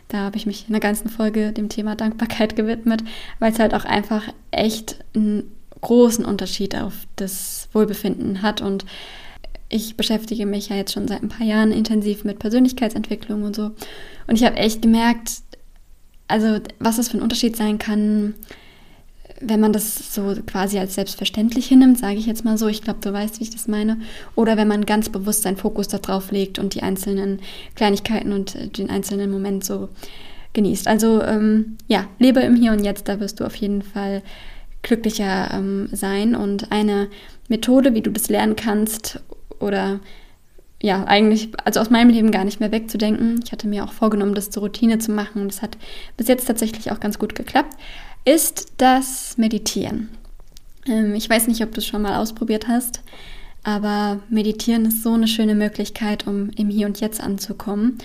Da 0.07 0.19
habe 0.19 0.37
ich 0.37 0.45
mich 0.45 0.65
in 0.67 0.73
der 0.73 0.79
ganzen 0.79 1.09
Folge 1.09 1.51
dem 1.51 1.67
Thema 1.67 1.95
Dankbarkeit 1.95 2.55
gewidmet, 2.55 3.03
weil 3.39 3.51
es 3.51 3.59
halt 3.59 3.73
auch 3.73 3.83
einfach 3.83 4.23
echt 4.51 5.03
einen 5.13 5.51
großen 5.81 6.23
Unterschied 6.23 6.75
auf 6.75 6.93
das 7.17 7.67
Wohlbefinden 7.73 8.41
hat. 8.41 8.61
Und 8.61 8.85
ich 9.67 9.97
beschäftige 9.97 10.45
mich 10.45 10.69
ja 10.69 10.77
jetzt 10.77 10.93
schon 10.93 11.09
seit 11.09 11.21
ein 11.21 11.29
paar 11.29 11.45
Jahren 11.45 11.71
intensiv 11.73 12.23
mit 12.23 12.39
Persönlichkeitsentwicklung 12.39 13.43
und 13.43 13.57
so. 13.57 13.71
Und 14.27 14.35
ich 14.35 14.45
habe 14.45 14.55
echt 14.55 14.81
gemerkt, 14.81 15.41
also 16.29 16.59
was 16.79 16.95
das 16.95 17.09
für 17.09 17.17
ein 17.17 17.23
Unterschied 17.23 17.57
sein 17.57 17.77
kann, 17.77 18.35
wenn 19.41 19.59
man 19.59 19.73
das 19.73 20.13
so 20.13 20.35
quasi 20.45 20.79
als 20.79 20.95
selbstverständlich 20.95 21.67
hinnimmt, 21.67 21.97
sage 21.97 22.17
ich 22.17 22.25
jetzt 22.25 22.45
mal 22.45 22.57
so, 22.57 22.67
ich 22.67 22.81
glaube, 22.81 22.99
du 23.01 23.11
weißt, 23.11 23.39
wie 23.39 23.43
ich 23.43 23.49
das 23.49 23.67
meine, 23.67 23.97
oder 24.35 24.57
wenn 24.57 24.67
man 24.67 24.85
ganz 24.85 25.09
bewusst 25.09 25.43
seinen 25.43 25.57
Fokus 25.57 25.87
darauf 25.87 26.31
legt 26.31 26.59
und 26.59 26.75
die 26.75 26.83
einzelnen 26.83 27.39
Kleinigkeiten 27.75 28.33
und 28.33 28.77
den 28.77 28.89
einzelnen 28.89 29.31
Moment 29.31 29.63
so 29.63 29.89
genießt. 30.53 30.87
Also 30.87 31.21
ähm, 31.23 31.77
ja, 31.87 32.07
lebe 32.19 32.41
im 32.41 32.55
Hier 32.55 32.71
und 32.71 32.83
Jetzt, 32.83 33.07
da 33.07 33.19
wirst 33.19 33.39
du 33.39 33.45
auf 33.45 33.55
jeden 33.55 33.81
Fall 33.81 34.23
glücklicher 34.81 35.51
ähm, 35.53 35.89
sein. 35.91 36.35
Und 36.35 36.71
eine 36.71 37.07
Methode, 37.47 37.93
wie 37.93 38.01
du 38.01 38.11
das 38.11 38.29
lernen 38.29 38.55
kannst 38.55 39.21
oder 39.59 39.99
ja, 40.81 41.03
eigentlich, 41.05 41.49
also 41.65 41.79
aus 41.79 41.89
meinem 41.89 42.09
Leben 42.09 42.31
gar 42.31 42.45
nicht 42.45 42.59
mehr 42.59 42.71
wegzudenken. 42.71 43.41
Ich 43.43 43.51
hatte 43.51 43.67
mir 43.67 43.83
auch 43.83 43.91
vorgenommen, 43.91 44.33
das 44.33 44.49
zur 44.49 44.63
Routine 44.63 44.99
zu 44.99 45.11
machen. 45.11 45.47
Das 45.47 45.61
hat 45.61 45.77
bis 46.15 46.27
jetzt 46.27 46.47
tatsächlich 46.47 46.91
auch 46.91 46.99
ganz 46.99 47.19
gut 47.19 47.35
geklappt. 47.35 47.75
Ist 48.23 48.73
das 48.77 49.37
Meditieren. 49.37 50.09
Ähm, 50.87 51.15
ich 51.15 51.29
weiß 51.29 51.47
nicht, 51.47 51.61
ob 51.63 51.73
du 51.73 51.79
es 51.79 51.87
schon 51.87 52.01
mal 52.01 52.17
ausprobiert 52.17 52.67
hast, 52.67 53.01
aber 53.63 54.19
Meditieren 54.29 54.85
ist 54.85 55.03
so 55.03 55.13
eine 55.13 55.27
schöne 55.27 55.55
Möglichkeit, 55.55 56.27
um 56.27 56.49
im 56.51 56.69
Hier 56.69 56.87
und 56.87 57.01
Jetzt 57.01 57.21
anzukommen 57.21 57.97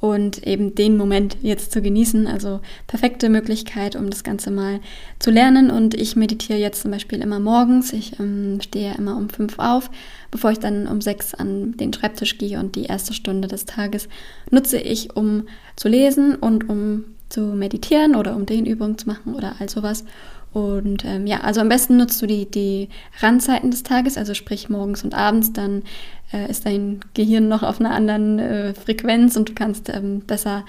und 0.00 0.46
eben 0.46 0.74
den 0.74 0.96
Moment 0.96 1.36
jetzt 1.42 1.72
zu 1.72 1.82
genießen. 1.82 2.26
Also 2.26 2.60
perfekte 2.86 3.28
Möglichkeit, 3.28 3.96
um 3.96 4.08
das 4.08 4.24
Ganze 4.24 4.50
mal 4.50 4.80
zu 5.18 5.30
lernen. 5.30 5.70
Und 5.70 5.94
ich 5.94 6.16
meditiere 6.16 6.58
jetzt 6.58 6.82
zum 6.82 6.90
Beispiel 6.90 7.20
immer 7.20 7.38
morgens. 7.38 7.92
Ich 7.92 8.18
ähm, 8.18 8.60
stehe 8.62 8.94
immer 8.94 9.16
um 9.16 9.28
fünf 9.28 9.58
auf, 9.58 9.90
bevor 10.30 10.50
ich 10.50 10.58
dann 10.58 10.86
um 10.86 11.00
sechs 11.00 11.34
an 11.34 11.76
den 11.76 11.92
Schreibtisch 11.92 12.38
gehe 12.38 12.58
und 12.58 12.76
die 12.76 12.84
erste 12.84 13.12
Stunde 13.12 13.46
des 13.46 13.66
Tages 13.66 14.08
nutze 14.50 14.78
ich, 14.78 15.14
um 15.14 15.44
zu 15.76 15.88
lesen 15.88 16.34
und 16.34 16.68
um 16.68 17.04
zu 17.28 17.42
meditieren 17.42 18.16
oder 18.16 18.34
um 18.34 18.46
Dehnübungen 18.46 18.98
zu 18.98 19.06
machen 19.06 19.34
oder 19.34 19.56
all 19.60 19.68
sowas. 19.68 20.04
Und 20.52 21.04
ähm, 21.04 21.26
ja, 21.26 21.40
also 21.40 21.60
am 21.60 21.68
besten 21.68 21.96
nutzt 21.96 22.20
du 22.20 22.26
die, 22.26 22.50
die 22.50 22.88
Randzeiten 23.20 23.70
des 23.70 23.84
Tages, 23.84 24.18
also 24.18 24.34
sprich 24.34 24.68
morgens 24.68 25.04
und 25.04 25.14
abends, 25.14 25.52
dann 25.52 25.82
äh, 26.32 26.50
ist 26.50 26.66
dein 26.66 27.00
Gehirn 27.14 27.48
noch 27.48 27.62
auf 27.62 27.80
einer 27.80 27.92
anderen 27.92 28.38
äh, 28.38 28.74
Frequenz 28.74 29.36
und 29.36 29.48
du 29.48 29.54
kannst 29.54 29.88
ähm, 29.88 30.20
besser 30.20 30.64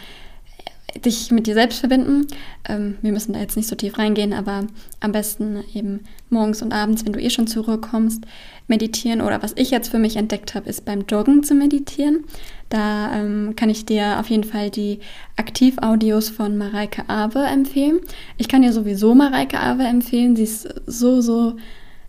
äh, 0.93 0.99
dich 0.99 1.31
mit 1.31 1.47
dir 1.47 1.53
selbst 1.53 1.79
verbinden. 1.79 2.27
Ähm, 2.67 2.97
wir 3.01 3.11
müssen 3.11 3.33
da 3.33 3.39
jetzt 3.39 3.57
nicht 3.57 3.67
so 3.67 3.75
tief 3.75 3.97
reingehen, 3.97 4.33
aber 4.33 4.65
am 4.99 5.11
besten 5.11 5.63
eben 5.73 6.01
morgens 6.29 6.61
und 6.61 6.73
abends, 6.73 7.05
wenn 7.05 7.13
du 7.13 7.21
eh 7.21 7.29
schon 7.29 7.47
zur 7.47 7.65
Ruhe 7.65 7.77
kommst, 7.77 8.23
meditieren. 8.67 9.21
Oder 9.21 9.43
was 9.43 9.53
ich 9.55 9.71
jetzt 9.71 9.89
für 9.89 9.99
mich 9.99 10.15
entdeckt 10.15 10.55
habe, 10.55 10.69
ist 10.69 10.85
beim 10.85 11.05
Joggen 11.07 11.43
zu 11.43 11.53
meditieren. 11.53 12.25
Da 12.69 13.13
ähm, 13.13 13.53
kann 13.55 13.69
ich 13.69 13.85
dir 13.85 14.19
auf 14.19 14.29
jeden 14.29 14.45
Fall 14.45 14.69
die 14.69 14.99
Aktivaudios 15.35 16.29
von 16.29 16.57
Mareike 16.57 17.07
Awe 17.09 17.45
empfehlen. 17.45 17.99
Ich 18.37 18.47
kann 18.47 18.61
dir 18.61 18.73
sowieso 18.73 19.13
Mareike 19.13 19.59
Awe 19.59 19.83
empfehlen. 19.83 20.35
Sie 20.35 20.43
ist 20.43 20.67
so, 20.87 21.21
so 21.21 21.57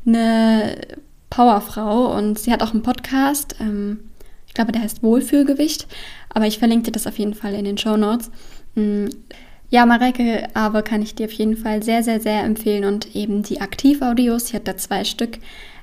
eine 0.06 0.76
Powerfrau 1.32 2.14
und 2.14 2.38
sie 2.38 2.52
hat 2.52 2.62
auch 2.62 2.72
einen 2.72 2.82
Podcast. 2.82 3.56
Ähm, 3.58 4.00
ich 4.46 4.52
glaube, 4.52 4.70
der 4.70 4.82
heißt 4.82 5.02
Wohlfühlgewicht. 5.02 5.86
Aber 6.28 6.46
ich 6.46 6.58
verlinke 6.58 6.84
dir 6.84 6.92
das 6.92 7.06
auf 7.06 7.18
jeden 7.18 7.32
Fall 7.32 7.54
in 7.54 7.64
den 7.64 7.78
Show 7.78 7.96
Notes. 7.96 8.30
Mm, 8.74 9.06
ja, 9.70 9.86
Mareike 9.86 10.48
Awe 10.52 10.82
kann 10.82 11.00
ich 11.00 11.14
dir 11.14 11.24
auf 11.24 11.32
jeden 11.32 11.56
Fall 11.56 11.82
sehr, 11.82 12.02
sehr, 12.02 12.20
sehr 12.20 12.44
empfehlen. 12.44 12.84
Und 12.84 13.16
eben 13.16 13.42
die 13.42 13.62
Aktivaudios, 13.62 14.48
sie 14.48 14.56
hat 14.56 14.68
da 14.68 14.76
zwei 14.76 15.04
Stück. 15.04 15.38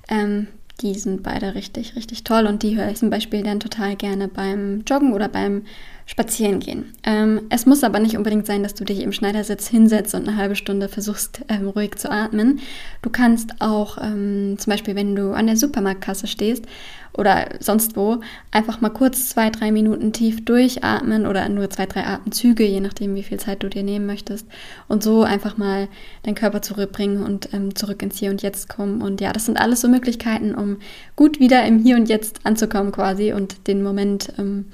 Ähm, 0.08 0.48
die 0.82 0.94
sind 0.94 1.24
beide 1.24 1.56
richtig, 1.56 1.96
richtig 1.96 2.24
toll 2.24 2.46
und 2.46 2.64
die 2.64 2.78
höre 2.78 2.90
ich 2.90 2.98
zum 2.98 3.10
Beispiel 3.10 3.44
dann 3.44 3.60
total 3.60 3.96
gerne 3.96 4.28
beim 4.28 4.84
Joggen 4.88 5.14
oder 5.14 5.28
beim 5.28 5.64
spazieren 6.10 6.60
gehen. 6.60 6.92
Ähm, 7.04 7.42
es 7.52 7.68
muss 7.68 7.84
aber 7.84 8.00
nicht 8.00 8.18
unbedingt 8.18 8.48
sein, 8.48 8.64
dass 8.64 8.74
du 8.74 8.84
dich 8.84 9.02
im 9.02 9.12
Schneidersitz 9.12 9.68
hinsetzt 9.68 10.16
und 10.16 10.28
eine 10.28 10.38
halbe 10.38 10.56
Stunde 10.56 10.90
versuchst, 10.90 11.42
ähm, 11.50 11.68
ruhig 11.68 11.98
zu 11.98 12.10
atmen. 12.10 12.62
Du 13.04 13.12
kannst 13.12 13.62
auch 13.62 14.00
ähm, 14.02 14.56
zum 14.58 14.72
Beispiel, 14.72 14.96
wenn 14.96 15.16
du 15.16 15.34
an 15.34 15.46
der 15.46 15.56
Supermarktkasse 15.56 16.26
stehst 16.26 16.66
oder 17.14 17.50
sonst 17.60 17.96
wo, 17.96 18.22
einfach 18.50 18.82
mal 18.82 18.90
kurz 18.90 19.30
zwei, 19.30 19.52
drei 19.52 19.72
Minuten 19.72 20.12
tief 20.12 20.44
durchatmen 20.44 21.28
oder 21.28 21.48
nur 21.48 21.70
zwei, 21.70 21.86
drei 21.86 22.08
Atemzüge, 22.08 22.66
je 22.66 22.80
nachdem, 22.80 23.14
wie 23.14 23.24
viel 23.24 23.40
Zeit 23.40 23.62
du 23.62 23.70
dir 23.70 23.84
nehmen 23.84 24.08
möchtest. 24.08 24.48
Und 24.88 25.04
so 25.04 25.22
einfach 25.22 25.58
mal 25.58 25.90
deinen 26.24 26.34
Körper 26.34 26.64
zurückbringen 26.64 27.22
und 27.22 27.54
ähm, 27.54 27.76
zurück 27.76 28.02
ins 28.02 28.18
Hier 28.18 28.32
und 28.32 28.42
Jetzt 28.42 28.68
kommen. 28.68 29.04
Und 29.04 29.22
ja, 29.22 29.32
das 29.32 29.46
sind 29.46 29.62
alles 29.62 29.82
so 29.82 29.88
Möglichkeiten, 29.88 30.56
um 30.56 30.78
gut 31.16 31.40
wieder 31.40 31.64
im 31.66 31.78
Hier 31.78 31.98
und 31.98 32.10
Jetzt 32.10 32.48
anzukommen 32.48 32.92
quasi 32.92 33.32
und 33.32 33.68
den 33.68 33.84
Moment 33.84 34.34
ähm, 34.40 34.66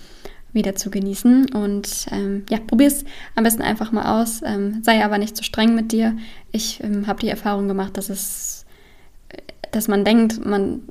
wieder 0.55 0.75
zu 0.75 0.89
genießen. 0.89 1.53
Und 1.53 2.07
ähm, 2.11 2.45
ja, 2.49 2.57
probier 2.59 2.87
es 2.87 3.05
am 3.35 3.43
besten 3.43 3.61
einfach 3.61 3.91
mal 3.91 4.21
aus. 4.21 4.41
Ähm, 4.43 4.81
sei 4.83 5.03
aber 5.03 5.17
nicht 5.17 5.35
zu 5.35 5.43
so 5.43 5.47
streng 5.47 5.75
mit 5.75 5.91
dir. 5.91 6.15
Ich 6.51 6.83
ähm, 6.83 7.07
habe 7.07 7.19
die 7.19 7.29
Erfahrung 7.29 7.67
gemacht, 7.67 7.97
dass 7.97 8.09
es, 8.09 8.65
dass 9.71 9.87
man 9.87 10.03
denkt, 10.03 10.43
man 10.45 10.81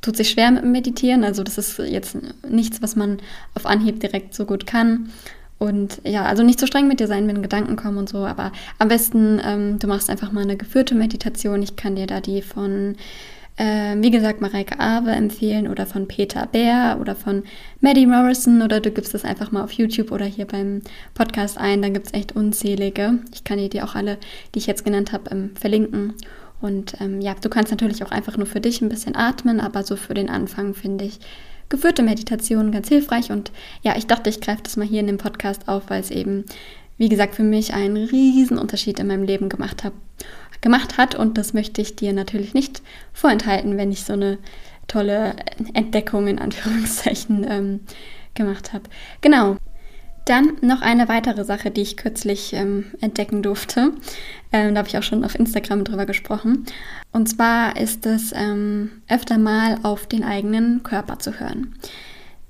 tut 0.00 0.16
sich 0.16 0.30
schwer 0.30 0.50
mit 0.50 0.62
dem 0.62 0.72
Meditieren. 0.72 1.24
Also 1.24 1.42
das 1.42 1.58
ist 1.58 1.78
jetzt 1.78 2.16
nichts, 2.48 2.82
was 2.82 2.94
man 2.94 3.18
auf 3.54 3.66
Anhieb 3.66 4.00
direkt 4.00 4.34
so 4.34 4.44
gut 4.44 4.66
kann. 4.66 5.10
Und 5.58 6.00
ja, 6.04 6.24
also 6.24 6.42
nicht 6.42 6.60
so 6.60 6.66
streng 6.66 6.88
mit 6.88 7.00
dir 7.00 7.06
sein, 7.06 7.26
wenn 7.26 7.40
Gedanken 7.40 7.76
kommen 7.76 7.96
und 7.96 8.08
so, 8.08 8.18
aber 8.26 8.52
am 8.78 8.88
besten, 8.88 9.40
ähm, 9.42 9.78
du 9.78 9.86
machst 9.86 10.10
einfach 10.10 10.32
mal 10.32 10.42
eine 10.42 10.56
geführte 10.56 10.94
Meditation. 10.94 11.62
Ich 11.62 11.76
kann 11.76 11.96
dir 11.96 12.06
da 12.06 12.20
die 12.20 12.42
von 12.42 12.96
äh, 13.56 13.96
wie 13.98 14.10
gesagt, 14.10 14.40
Mareike 14.40 14.80
Awe 14.80 15.12
empfehlen 15.12 15.68
oder 15.68 15.86
von 15.86 16.08
Peter 16.08 16.46
Bär 16.46 16.98
oder 17.00 17.14
von 17.14 17.44
Maddie 17.80 18.06
Morrison 18.06 18.62
oder 18.62 18.80
du 18.80 18.90
gibst 18.90 19.14
das 19.14 19.24
einfach 19.24 19.52
mal 19.52 19.62
auf 19.62 19.72
YouTube 19.72 20.10
oder 20.10 20.24
hier 20.24 20.46
beim 20.46 20.82
Podcast 21.14 21.58
ein. 21.58 21.82
Da 21.82 21.88
gibt 21.88 22.06
es 22.06 22.14
echt 22.14 22.34
unzählige. 22.34 23.18
Ich 23.32 23.44
kann 23.44 23.58
dir 23.58 23.68
die 23.68 23.82
auch 23.82 23.94
alle, 23.94 24.18
die 24.54 24.58
ich 24.58 24.66
jetzt 24.66 24.84
genannt 24.84 25.12
habe, 25.12 25.30
ähm, 25.30 25.50
verlinken. 25.54 26.14
Und 26.60 26.94
ähm, 27.00 27.20
ja, 27.20 27.34
du 27.34 27.48
kannst 27.48 27.70
natürlich 27.70 28.02
auch 28.04 28.10
einfach 28.10 28.36
nur 28.36 28.46
für 28.46 28.60
dich 28.60 28.80
ein 28.80 28.88
bisschen 28.88 29.14
atmen, 29.14 29.60
aber 29.60 29.84
so 29.84 29.96
für 29.96 30.14
den 30.14 30.30
Anfang 30.30 30.74
finde 30.74 31.04
ich 31.04 31.20
geführte 31.68 32.02
Meditation 32.02 32.72
ganz 32.72 32.88
hilfreich. 32.88 33.30
Und 33.30 33.52
ja, 33.82 33.96
ich 33.96 34.06
dachte, 34.06 34.30
ich 34.30 34.40
greife 34.40 34.62
das 34.62 34.76
mal 34.76 34.86
hier 34.86 35.00
in 35.00 35.06
dem 35.06 35.18
Podcast 35.18 35.68
auf, 35.68 35.90
weil 35.90 36.00
es 36.00 36.10
eben, 36.10 36.44
wie 36.96 37.08
gesagt, 37.08 37.34
für 37.34 37.42
mich 37.42 37.74
einen 37.74 37.96
riesen 37.96 38.58
Unterschied 38.58 38.98
in 38.98 39.06
meinem 39.06 39.24
Leben 39.24 39.48
gemacht 39.48 39.84
hat 39.84 39.92
gemacht 40.64 40.98
hat. 40.98 41.14
Und 41.14 41.38
das 41.38 41.54
möchte 41.54 41.80
ich 41.80 41.94
dir 41.94 42.12
natürlich 42.12 42.54
nicht 42.54 42.82
vorenthalten, 43.12 43.76
wenn 43.76 43.92
ich 43.92 44.02
so 44.02 44.14
eine 44.14 44.38
tolle 44.88 45.36
Entdeckung 45.74 46.26
in 46.26 46.40
Anführungszeichen 46.40 47.46
ähm, 47.48 47.80
gemacht 48.34 48.72
habe. 48.72 48.84
Genau. 49.20 49.56
Dann 50.24 50.56
noch 50.62 50.80
eine 50.80 51.06
weitere 51.08 51.44
Sache, 51.44 51.70
die 51.70 51.82
ich 51.82 51.98
kürzlich 51.98 52.54
ähm, 52.54 52.86
entdecken 53.02 53.42
durfte. 53.42 53.92
Ähm, 54.52 54.74
da 54.74 54.78
habe 54.78 54.88
ich 54.88 54.96
auch 54.96 55.02
schon 55.02 55.22
auf 55.22 55.34
Instagram 55.34 55.84
drüber 55.84 56.06
gesprochen. 56.06 56.64
Und 57.12 57.28
zwar 57.28 57.76
ist 57.76 58.06
es 58.06 58.32
ähm, 58.34 59.02
öfter 59.06 59.36
mal 59.36 59.78
auf 59.82 60.06
den 60.06 60.24
eigenen 60.24 60.82
Körper 60.82 61.18
zu 61.18 61.38
hören. 61.38 61.74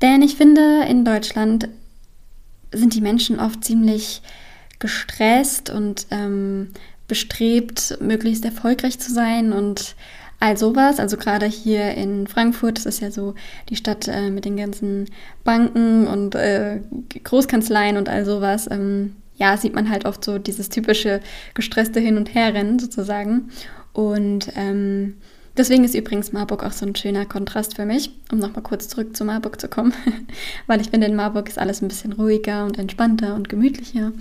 Denn 0.03 0.23
ich 0.23 0.37
finde, 0.37 0.85
in 0.89 1.05
Deutschland 1.05 1.69
sind 2.75 2.95
die 2.95 3.01
Menschen 3.01 3.41
oft 3.41 3.65
ziemlich 3.65 4.23
gestresst 4.79 5.71
und 5.71 6.07
ähm, 6.11 6.71
bestrebt, 7.09 7.99
möglichst 8.01 8.45
erfolgreich 8.45 8.99
zu 8.99 9.13
sein 9.13 9.53
und 9.53 9.95
all 10.41 10.57
sowas. 10.57 11.01
Also 11.01 11.17
gerade 11.17 11.47
hier 11.47 11.95
in 11.95 12.27
Frankfurt, 12.27 12.79
das 12.79 12.87
ist 12.87 13.01
ja 13.01 13.11
so 13.11 13.35
die 13.69 13.77
Stadt 13.77 14.09
äh, 14.09 14.31
mit 14.31 14.45
den 14.45 14.57
ganzen 14.57 15.07
Banken 15.43 16.07
und 16.07 16.35
äh, 16.35 16.81
Großkanzleien 17.23 17.97
und 17.97 18.09
all 18.09 18.25
sowas. 18.25 18.69
Ähm, 18.71 19.17
ja, 19.37 19.57
sieht 19.57 19.75
man 19.75 19.91
halt 19.91 20.05
oft 20.05 20.25
so 20.25 20.39
dieses 20.39 20.69
typische 20.69 21.21
gestresste 21.55 22.01
Hin- 22.01 22.17
und 22.17 22.35
Herrennen 22.35 22.79
sozusagen. 22.79 23.51
Und 23.93 24.53
ähm, 24.57 25.15
deswegen 25.57 25.85
ist 25.85 25.95
übrigens 25.95 26.33
Marburg 26.33 26.65
auch 26.65 26.73
so 26.73 26.87
ein 26.87 26.97
schöner 26.97 27.27
Kontrast 27.27 27.77
für 27.77 27.87
mich, 27.87 28.11
um 28.33 28.39
nochmal 28.39 28.63
kurz 28.63 28.89
zurück 28.89 29.17
zu 29.17 29.25
Marburg 29.25 29.61
zu 29.61 29.69
kommen. 29.69 29.93
Weil 30.67 30.81
ich 30.81 30.91
finde, 30.91 31.07
in 31.07 31.17
Marburg 31.17 31.49
ist 31.49 31.59
alles 31.59 31.83
ein 31.83 31.89
bisschen 31.89 32.13
ruhiger 32.13 32.65
und 32.65 32.79
entspannter 32.79 33.35
und 33.35 33.49
gemütlicher. 33.49 34.13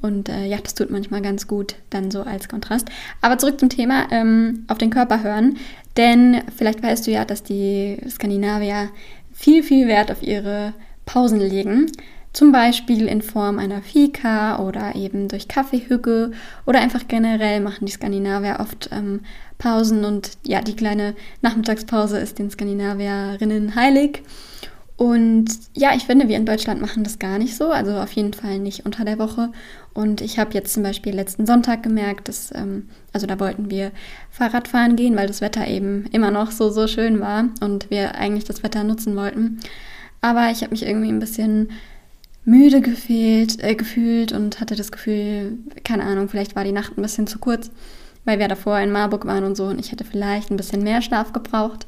Und 0.00 0.28
äh, 0.28 0.46
ja, 0.46 0.58
das 0.58 0.74
tut 0.74 0.90
manchmal 0.90 1.22
ganz 1.22 1.46
gut, 1.46 1.76
dann 1.90 2.10
so 2.10 2.22
als 2.22 2.48
Kontrast. 2.48 2.88
Aber 3.20 3.38
zurück 3.38 3.60
zum 3.60 3.68
Thema, 3.68 4.08
ähm, 4.10 4.64
auf 4.66 4.78
den 4.78 4.90
Körper 4.90 5.22
hören. 5.22 5.56
Denn 5.96 6.42
vielleicht 6.56 6.82
weißt 6.82 7.06
du 7.06 7.12
ja, 7.12 7.24
dass 7.24 7.44
die 7.44 7.98
Skandinavier 8.10 8.90
viel, 9.32 9.62
viel 9.62 9.86
Wert 9.86 10.10
auf 10.10 10.22
ihre 10.22 10.74
Pausen 11.06 11.40
legen. 11.40 11.90
Zum 12.32 12.50
Beispiel 12.50 13.06
in 13.08 13.20
Form 13.20 13.58
einer 13.58 13.82
Fika 13.82 14.58
oder 14.60 14.94
eben 14.94 15.28
durch 15.28 15.48
Kaffeehügge 15.48 16.30
oder 16.64 16.80
einfach 16.80 17.06
generell 17.06 17.60
machen 17.60 17.84
die 17.84 17.92
Skandinavier 17.92 18.56
oft 18.58 18.88
ähm, 18.90 19.20
Pausen 19.58 20.04
und 20.04 20.30
ja, 20.42 20.62
die 20.62 20.74
kleine 20.74 21.14
Nachmittagspause 21.42 22.18
ist 22.18 22.38
den 22.38 22.50
Skandinavierinnen 22.50 23.74
heilig. 23.74 24.22
Und 24.96 25.46
ja, 25.74 25.94
ich 25.94 26.04
finde, 26.04 26.28
wir 26.28 26.36
in 26.36 26.46
Deutschland 26.46 26.80
machen 26.80 27.02
das 27.02 27.18
gar 27.18 27.38
nicht 27.38 27.56
so, 27.56 27.70
also 27.70 27.92
auf 27.96 28.12
jeden 28.12 28.34
Fall 28.34 28.58
nicht 28.58 28.86
unter 28.86 29.04
der 29.04 29.18
Woche. 29.18 29.50
Und 29.94 30.20
ich 30.20 30.38
habe 30.38 30.54
jetzt 30.54 30.72
zum 30.72 30.82
Beispiel 30.84 31.14
letzten 31.14 31.44
Sonntag 31.44 31.82
gemerkt, 31.82 32.28
dass, 32.28 32.50
ähm, 32.54 32.88
also 33.12 33.26
da 33.26 33.40
wollten 33.40 33.70
wir 33.70 33.90
Fahrradfahren 34.30 34.96
gehen, 34.96 35.16
weil 35.16 35.26
das 35.26 35.40
Wetter 35.40 35.66
eben 35.66 36.06
immer 36.12 36.30
noch 36.30 36.50
so, 36.50 36.70
so 36.70 36.86
schön 36.86 37.20
war 37.20 37.48
und 37.60 37.90
wir 37.90 38.14
eigentlich 38.14 38.44
das 38.44 38.62
Wetter 38.62 38.84
nutzen 38.84 39.16
wollten. 39.16 39.60
Aber 40.20 40.50
ich 40.50 40.62
habe 40.62 40.70
mich 40.70 40.86
irgendwie 40.86 41.08
ein 41.08 41.18
bisschen 41.18 41.70
müde 42.44 42.80
gefehlt, 42.80 43.62
äh, 43.62 43.74
gefühlt 43.74 44.32
und 44.32 44.60
hatte 44.60 44.76
das 44.76 44.92
Gefühl, 44.92 45.58
keine 45.84 46.04
Ahnung, 46.04 46.28
vielleicht 46.28 46.56
war 46.56 46.64
die 46.64 46.72
Nacht 46.72 46.98
ein 46.98 47.02
bisschen 47.02 47.26
zu 47.26 47.38
kurz, 47.38 47.70
weil 48.24 48.38
wir 48.38 48.48
davor 48.48 48.78
in 48.80 48.92
Marburg 48.92 49.26
waren 49.26 49.44
und 49.44 49.56
so 49.56 49.64
und 49.66 49.78
ich 49.78 49.92
hätte 49.92 50.04
vielleicht 50.04 50.50
ein 50.50 50.56
bisschen 50.56 50.82
mehr 50.82 51.02
Schlaf 51.02 51.32
gebraucht. 51.32 51.86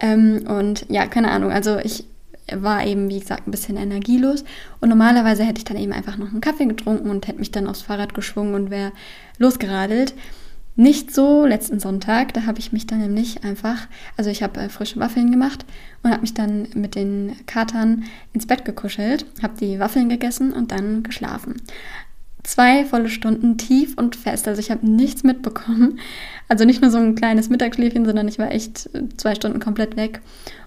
Ähm, 0.00 0.44
und 0.48 0.86
ja, 0.88 1.06
keine 1.06 1.30
Ahnung, 1.30 1.52
also 1.52 1.78
ich 1.78 2.04
war 2.52 2.84
eben, 2.86 3.08
wie 3.08 3.20
gesagt, 3.20 3.46
ein 3.46 3.50
bisschen 3.50 3.76
energielos. 3.76 4.44
Und 4.80 4.88
normalerweise 4.88 5.44
hätte 5.44 5.58
ich 5.58 5.64
dann 5.64 5.78
eben 5.78 5.92
einfach 5.92 6.16
noch 6.16 6.30
einen 6.30 6.40
Kaffee 6.40 6.66
getrunken 6.66 7.10
und 7.10 7.26
hätte 7.26 7.38
mich 7.38 7.50
dann 7.50 7.66
aufs 7.66 7.82
Fahrrad 7.82 8.14
geschwungen 8.14 8.54
und 8.54 8.70
wäre 8.70 8.92
losgeradelt. 9.38 10.14
Nicht 10.76 11.14
so 11.14 11.46
letzten 11.46 11.78
Sonntag, 11.78 12.34
da 12.34 12.46
habe 12.46 12.58
ich 12.58 12.72
mich 12.72 12.86
dann 12.86 12.98
nämlich 12.98 13.44
einfach, 13.44 13.86
also 14.16 14.30
ich 14.30 14.42
habe 14.42 14.60
äh, 14.60 14.68
frische 14.68 14.98
Waffeln 14.98 15.30
gemacht 15.30 15.64
und 16.02 16.10
habe 16.10 16.22
mich 16.22 16.34
dann 16.34 16.66
mit 16.74 16.96
den 16.96 17.36
Katern 17.46 18.04
ins 18.32 18.46
Bett 18.46 18.64
gekuschelt, 18.64 19.24
habe 19.42 19.54
die 19.60 19.78
Waffeln 19.78 20.08
gegessen 20.08 20.52
und 20.52 20.72
dann 20.72 21.04
geschlafen 21.04 21.62
zwei 22.44 22.84
volle 22.84 23.08
Stunden 23.08 23.58
tief 23.58 23.94
und 23.96 24.14
fest. 24.14 24.46
Also 24.46 24.60
ich 24.60 24.70
habe 24.70 24.88
nichts 24.88 25.24
mitbekommen. 25.24 25.98
Also 26.48 26.64
nicht 26.64 26.82
nur 26.82 26.90
so 26.90 26.98
ein 26.98 27.14
kleines 27.14 27.48
Mittagsschläfchen, 27.48 28.04
sondern 28.04 28.28
ich 28.28 28.38
war 28.38 28.52
echt 28.52 28.88
zwei 29.16 29.34
Stunden 29.34 29.60
komplett 29.60 29.96
weg. 29.96 30.20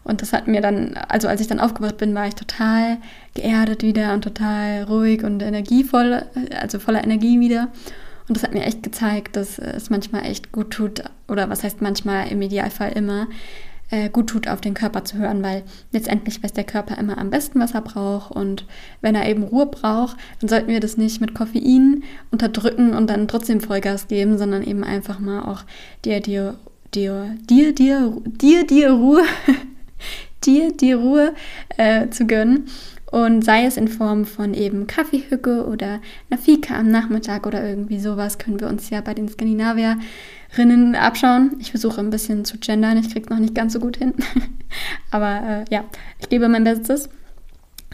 Und 0.04 0.22
das 0.22 0.34
hat 0.34 0.48
mir 0.48 0.62
dann, 0.62 0.96
also 1.08 1.28
als 1.28 1.40
ich 1.40 1.48
dann 1.48 1.60
aufgewacht 1.60 1.98
bin, 1.98 2.16
war 2.16 2.28
ich 2.28 2.36
total 2.36 2.98
geerdet 3.36 3.84
wieder 3.84 4.14
und 4.14 4.24
total 4.24 4.84
ruhig 4.84 5.24
und 5.24 5.42
energievoll, 5.42 6.24
also 6.60 6.80
voller 6.80 7.04
Energie 7.04 7.40
wieder. 7.40 7.70
Und 8.28 8.36
das 8.36 8.44
hat 8.44 8.54
mir 8.54 8.64
echt 8.64 8.84
gezeigt, 8.84 9.36
dass 9.36 9.58
es 9.58 9.90
manchmal 9.90 10.26
echt 10.26 10.52
gut 10.52 10.72
tut, 10.72 11.04
oder 11.28 11.50
was 11.50 11.64
heißt 11.64 11.82
manchmal 11.82 12.30
im 12.30 12.42
Idealfall 12.42 12.92
immer, 12.92 13.28
äh, 13.90 14.10
gut 14.10 14.28
tut, 14.28 14.48
auf 14.48 14.62
den 14.62 14.74
Körper 14.74 15.06
zu 15.06 15.18
hören, 15.18 15.42
weil 15.44 15.64
letztendlich 15.92 16.44
weiß 16.44 16.54
der 16.54 16.66
Körper 16.66 16.98
immer 16.98 17.18
am 17.18 17.30
besten, 17.30 17.60
was 17.60 17.74
er 17.74 17.82
braucht. 17.82 18.32
Und 18.32 18.66
wenn 19.02 19.16
er 19.16 19.30
eben 19.30 19.44
Ruhe 19.44 19.66
braucht, 19.66 20.18
dann 20.40 20.50
sollten 20.50 20.68
wir 20.68 20.80
das 20.80 20.98
nicht 20.98 21.22
mit 21.22 21.34
Koffein 21.34 22.04
unterdrücken 22.32 22.94
und 22.94 23.10
dann 23.10 23.28
trotzdem 23.28 23.62
Vollgas 23.62 24.08
geben, 24.08 24.38
sondern 24.38 24.64
eben 24.64 24.84
einfach 24.84 25.20
mal 25.20 25.44
auch 25.44 25.64
dir, 26.04 26.20
dir, 26.20 26.56
dir, 26.94 27.36
dir, 27.50 27.74
dir, 27.74 28.22
dir, 28.26 28.68
dir 28.68 28.92
Ruhe, 28.92 29.24
dir, 30.44 30.76
dir 30.76 30.98
Ruhe 30.98 31.34
äh, 31.78 32.10
zu 32.10 32.28
gönnen. 32.28 32.68
Und 33.10 33.46
sei 33.46 33.66
es 33.66 33.78
in 33.78 33.88
Form 33.88 34.26
von 34.26 34.54
eben 34.54 34.86
Kaffeehücke 34.86 35.66
oder 35.66 36.02
einer 36.30 36.40
Fika 36.40 36.78
am 36.78 36.92
Nachmittag 36.92 37.48
oder 37.48 37.68
irgendwie 37.68 38.00
sowas, 38.00 38.38
können 38.38 38.60
wir 38.60 38.68
uns 38.68 38.90
ja 38.90 39.00
bei 39.00 39.14
den 39.14 39.30
Skandinavier 39.30 39.98
Rinnen 40.58 40.96
abschauen. 40.96 41.56
Ich 41.60 41.72
versuche 41.72 42.02
ein 42.02 42.10
bisschen 42.10 42.44
zu 42.44 42.58
gendern, 42.58 42.98
ich 42.98 43.10
kriege 43.10 43.26
es 43.26 43.30
noch 43.30 43.40
nicht 43.40 43.56
ganz 43.56 43.74
so 43.74 43.80
gut 43.80 43.98
hin. 43.98 44.14
Aber 45.12 45.42
äh, 45.42 45.66
ja, 45.74 45.86
ich 46.20 46.28
gebe 46.28 46.50
mein 46.50 46.66
Bestes. 46.66 47.10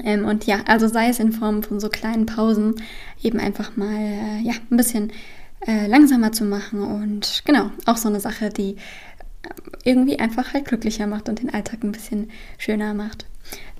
Ähm, 0.04 0.26
und 0.26 0.46
ja, 0.46 0.62
also 0.66 0.88
sei 0.88 1.10
es 1.10 1.20
in 1.20 1.32
Form 1.32 1.62
von 1.62 1.80
so 1.80 1.90
kleinen 1.90 2.26
Pausen, 2.26 2.76
eben 3.22 3.40
einfach 3.40 3.76
mal 3.76 3.96
äh, 3.96 4.42
ja, 4.42 4.54
ein 4.72 4.78
bisschen 4.78 5.12
äh, 5.68 5.86
langsamer 5.86 6.32
zu 6.32 6.44
machen. 6.46 6.82
Und 6.82 7.44
genau, 7.46 7.70
auch 7.86 7.98
so 7.98 8.10
eine 8.10 8.20
Sache, 8.20 8.50
die 8.50 8.78
irgendwie 9.84 10.18
einfach 10.18 10.54
halt 10.54 10.66
glücklicher 10.66 11.06
macht 11.06 11.30
und 11.30 11.42
den 11.42 11.54
Alltag 11.54 11.84
ein 11.84 11.92
bisschen 11.92 12.32
schöner 12.58 12.96
macht. 12.96 13.28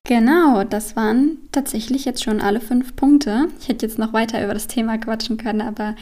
Genau, 0.06 0.66
das 0.66 0.98
waren 0.98 1.38
tatsächlich 1.54 2.04
jetzt 2.04 2.26
schon 2.26 2.42
alle 2.42 2.60
fünf 2.60 2.94
Punkte. 2.94 3.48
Ich 3.62 3.70
hätte 3.70 3.86
jetzt 3.86 3.98
noch 3.98 4.12
weiter 4.12 4.44
über 4.44 4.54
das 4.54 4.68
Thema 4.68 4.98
quatschen 4.98 5.38
können, 5.38 5.62
aber 5.62 5.96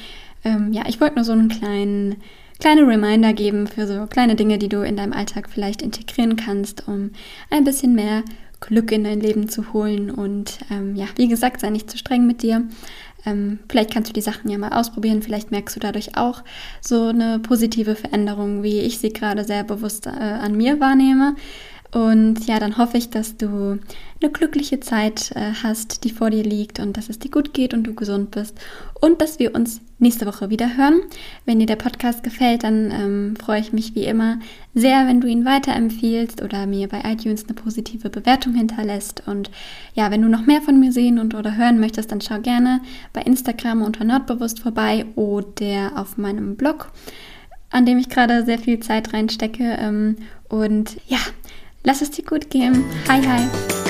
ähm, 0.44 0.74
ja, 0.74 0.86
ich 0.88 1.00
wollte 1.00 1.18
nur 1.18 1.24
so 1.24 1.34
einen 1.34 1.50
kleinen 1.50 2.16
kleine 2.60 2.82
Reminder 2.88 3.34
geben 3.34 3.68
für 3.68 3.86
so 3.86 4.08
kleine 4.08 4.36
Dinge, 4.36 4.58
die 4.58 4.70
du 4.70 4.82
in 4.82 4.98
deinem 4.98 5.14
Alltag 5.14 5.50
vielleicht 5.52 5.84
integrieren 5.84 6.36
kannst, 6.36 6.88
um 6.88 7.12
ein 7.52 7.64
bisschen 7.64 7.94
mehr 7.94 8.24
Glück 8.60 8.92
in 8.92 9.04
dein 9.04 9.20
Leben 9.20 9.50
zu 9.50 9.72
holen. 9.72 10.10
Und 10.10 10.58
ähm, 10.72 10.96
ja, 10.96 11.06
wie 11.18 11.28
gesagt, 11.28 11.62
sei 11.62 11.70
nicht 11.70 11.92
zu 11.92 11.98
streng 12.00 12.26
mit 12.26 12.42
dir. 12.42 12.64
Ähm, 13.24 13.60
vielleicht 13.70 13.94
kannst 13.94 14.10
du 14.10 14.14
die 14.14 14.22
Sachen 14.22 14.50
ja 14.50 14.58
mal 14.58 14.74
ausprobieren. 14.74 15.22
Vielleicht 15.22 15.52
merkst 15.52 15.76
du 15.76 15.80
dadurch 15.80 16.18
auch 16.18 16.44
so 16.82 17.10
eine 17.10 17.38
positive 17.38 17.94
Veränderung, 17.94 18.64
wie 18.64 18.80
ich 18.80 18.98
sie 18.98 19.14
gerade 19.14 19.44
sehr 19.44 19.64
bewusst 19.64 20.08
äh, 20.08 20.10
an 20.10 20.58
mir 20.58 20.80
wahrnehme. 20.80 21.36
Und 21.94 22.48
ja, 22.48 22.60
dann 22.60 22.78
hoffe 22.78 22.98
ich, 22.98 23.10
dass 23.10 23.36
du 23.36 23.80
eine 24.22 24.32
glückliche 24.32 24.80
Zeit 24.80 25.32
äh, 25.36 25.52
hast, 25.62 26.06
die 26.06 26.10
vor 26.10 26.30
dir 26.30 26.44
liegt 26.44 26.80
und 26.80 26.96
dass 26.96 27.10
es 27.10 27.20
dir 27.20 27.30
gut 27.30 27.54
geht 27.54 27.74
und 27.74 27.84
du 27.84 27.94
gesund 27.94 28.32
bist 28.32 28.58
und 29.02 29.22
dass 29.22 29.40
wir 29.40 29.54
uns 29.54 29.82
nächste 30.00 30.26
Woche 30.26 30.50
wieder 30.50 30.78
hören. 30.78 31.02
Wenn 31.46 31.60
dir 31.60 31.66
der 31.66 31.76
Podcast 31.76 32.24
gefällt, 32.24 32.64
dann 32.64 32.92
ähm, 32.92 33.36
freue 33.36 33.60
ich 33.60 33.74
mich 33.74 33.94
wie 33.94 34.06
immer 34.06 34.40
sehr, 34.74 35.06
wenn 35.08 35.20
du 35.20 35.28
ihn 35.28 35.44
weiterempfiehlst 35.44 36.42
oder 36.42 36.66
mir 36.66 36.88
bei 36.88 37.02
iTunes 37.04 37.44
eine 37.44 37.56
positive 37.56 38.10
Bewertung 38.10 38.56
hinterlässt. 38.56 39.24
Und 39.28 39.52
ja, 39.94 40.12
wenn 40.12 40.22
du 40.22 40.30
noch 40.30 40.46
mehr 40.46 40.62
von 40.62 40.80
mir 40.80 40.94
sehen 40.94 41.20
und 41.20 41.36
oder 41.36 41.58
hören 41.58 41.80
möchtest, 41.80 42.12
dann 42.12 42.22
schau 42.22 42.40
gerne 42.40 42.82
bei 43.12 43.22
Instagram 43.22 43.82
unter 43.82 44.06
Nordbewusst 44.06 44.62
vorbei 44.62 45.06
oder 45.16 45.92
auf 45.96 46.18
meinem 46.18 46.56
Blog, 46.56 46.92
an 47.70 47.86
dem 47.86 47.98
ich 47.98 48.08
gerade 48.08 48.46
sehr 48.46 48.60
viel 48.60 48.80
Zeit 48.80 49.14
reinstecke. 49.14 49.78
Ähm, 49.78 50.16
und 50.48 50.98
ja, 51.08 51.20
Lass 51.84 52.02
es 52.02 52.12
dir 52.12 52.24
gut 52.24 52.50
gehen. 52.50 52.84
Hi, 53.08 53.22
hi. 53.22 53.81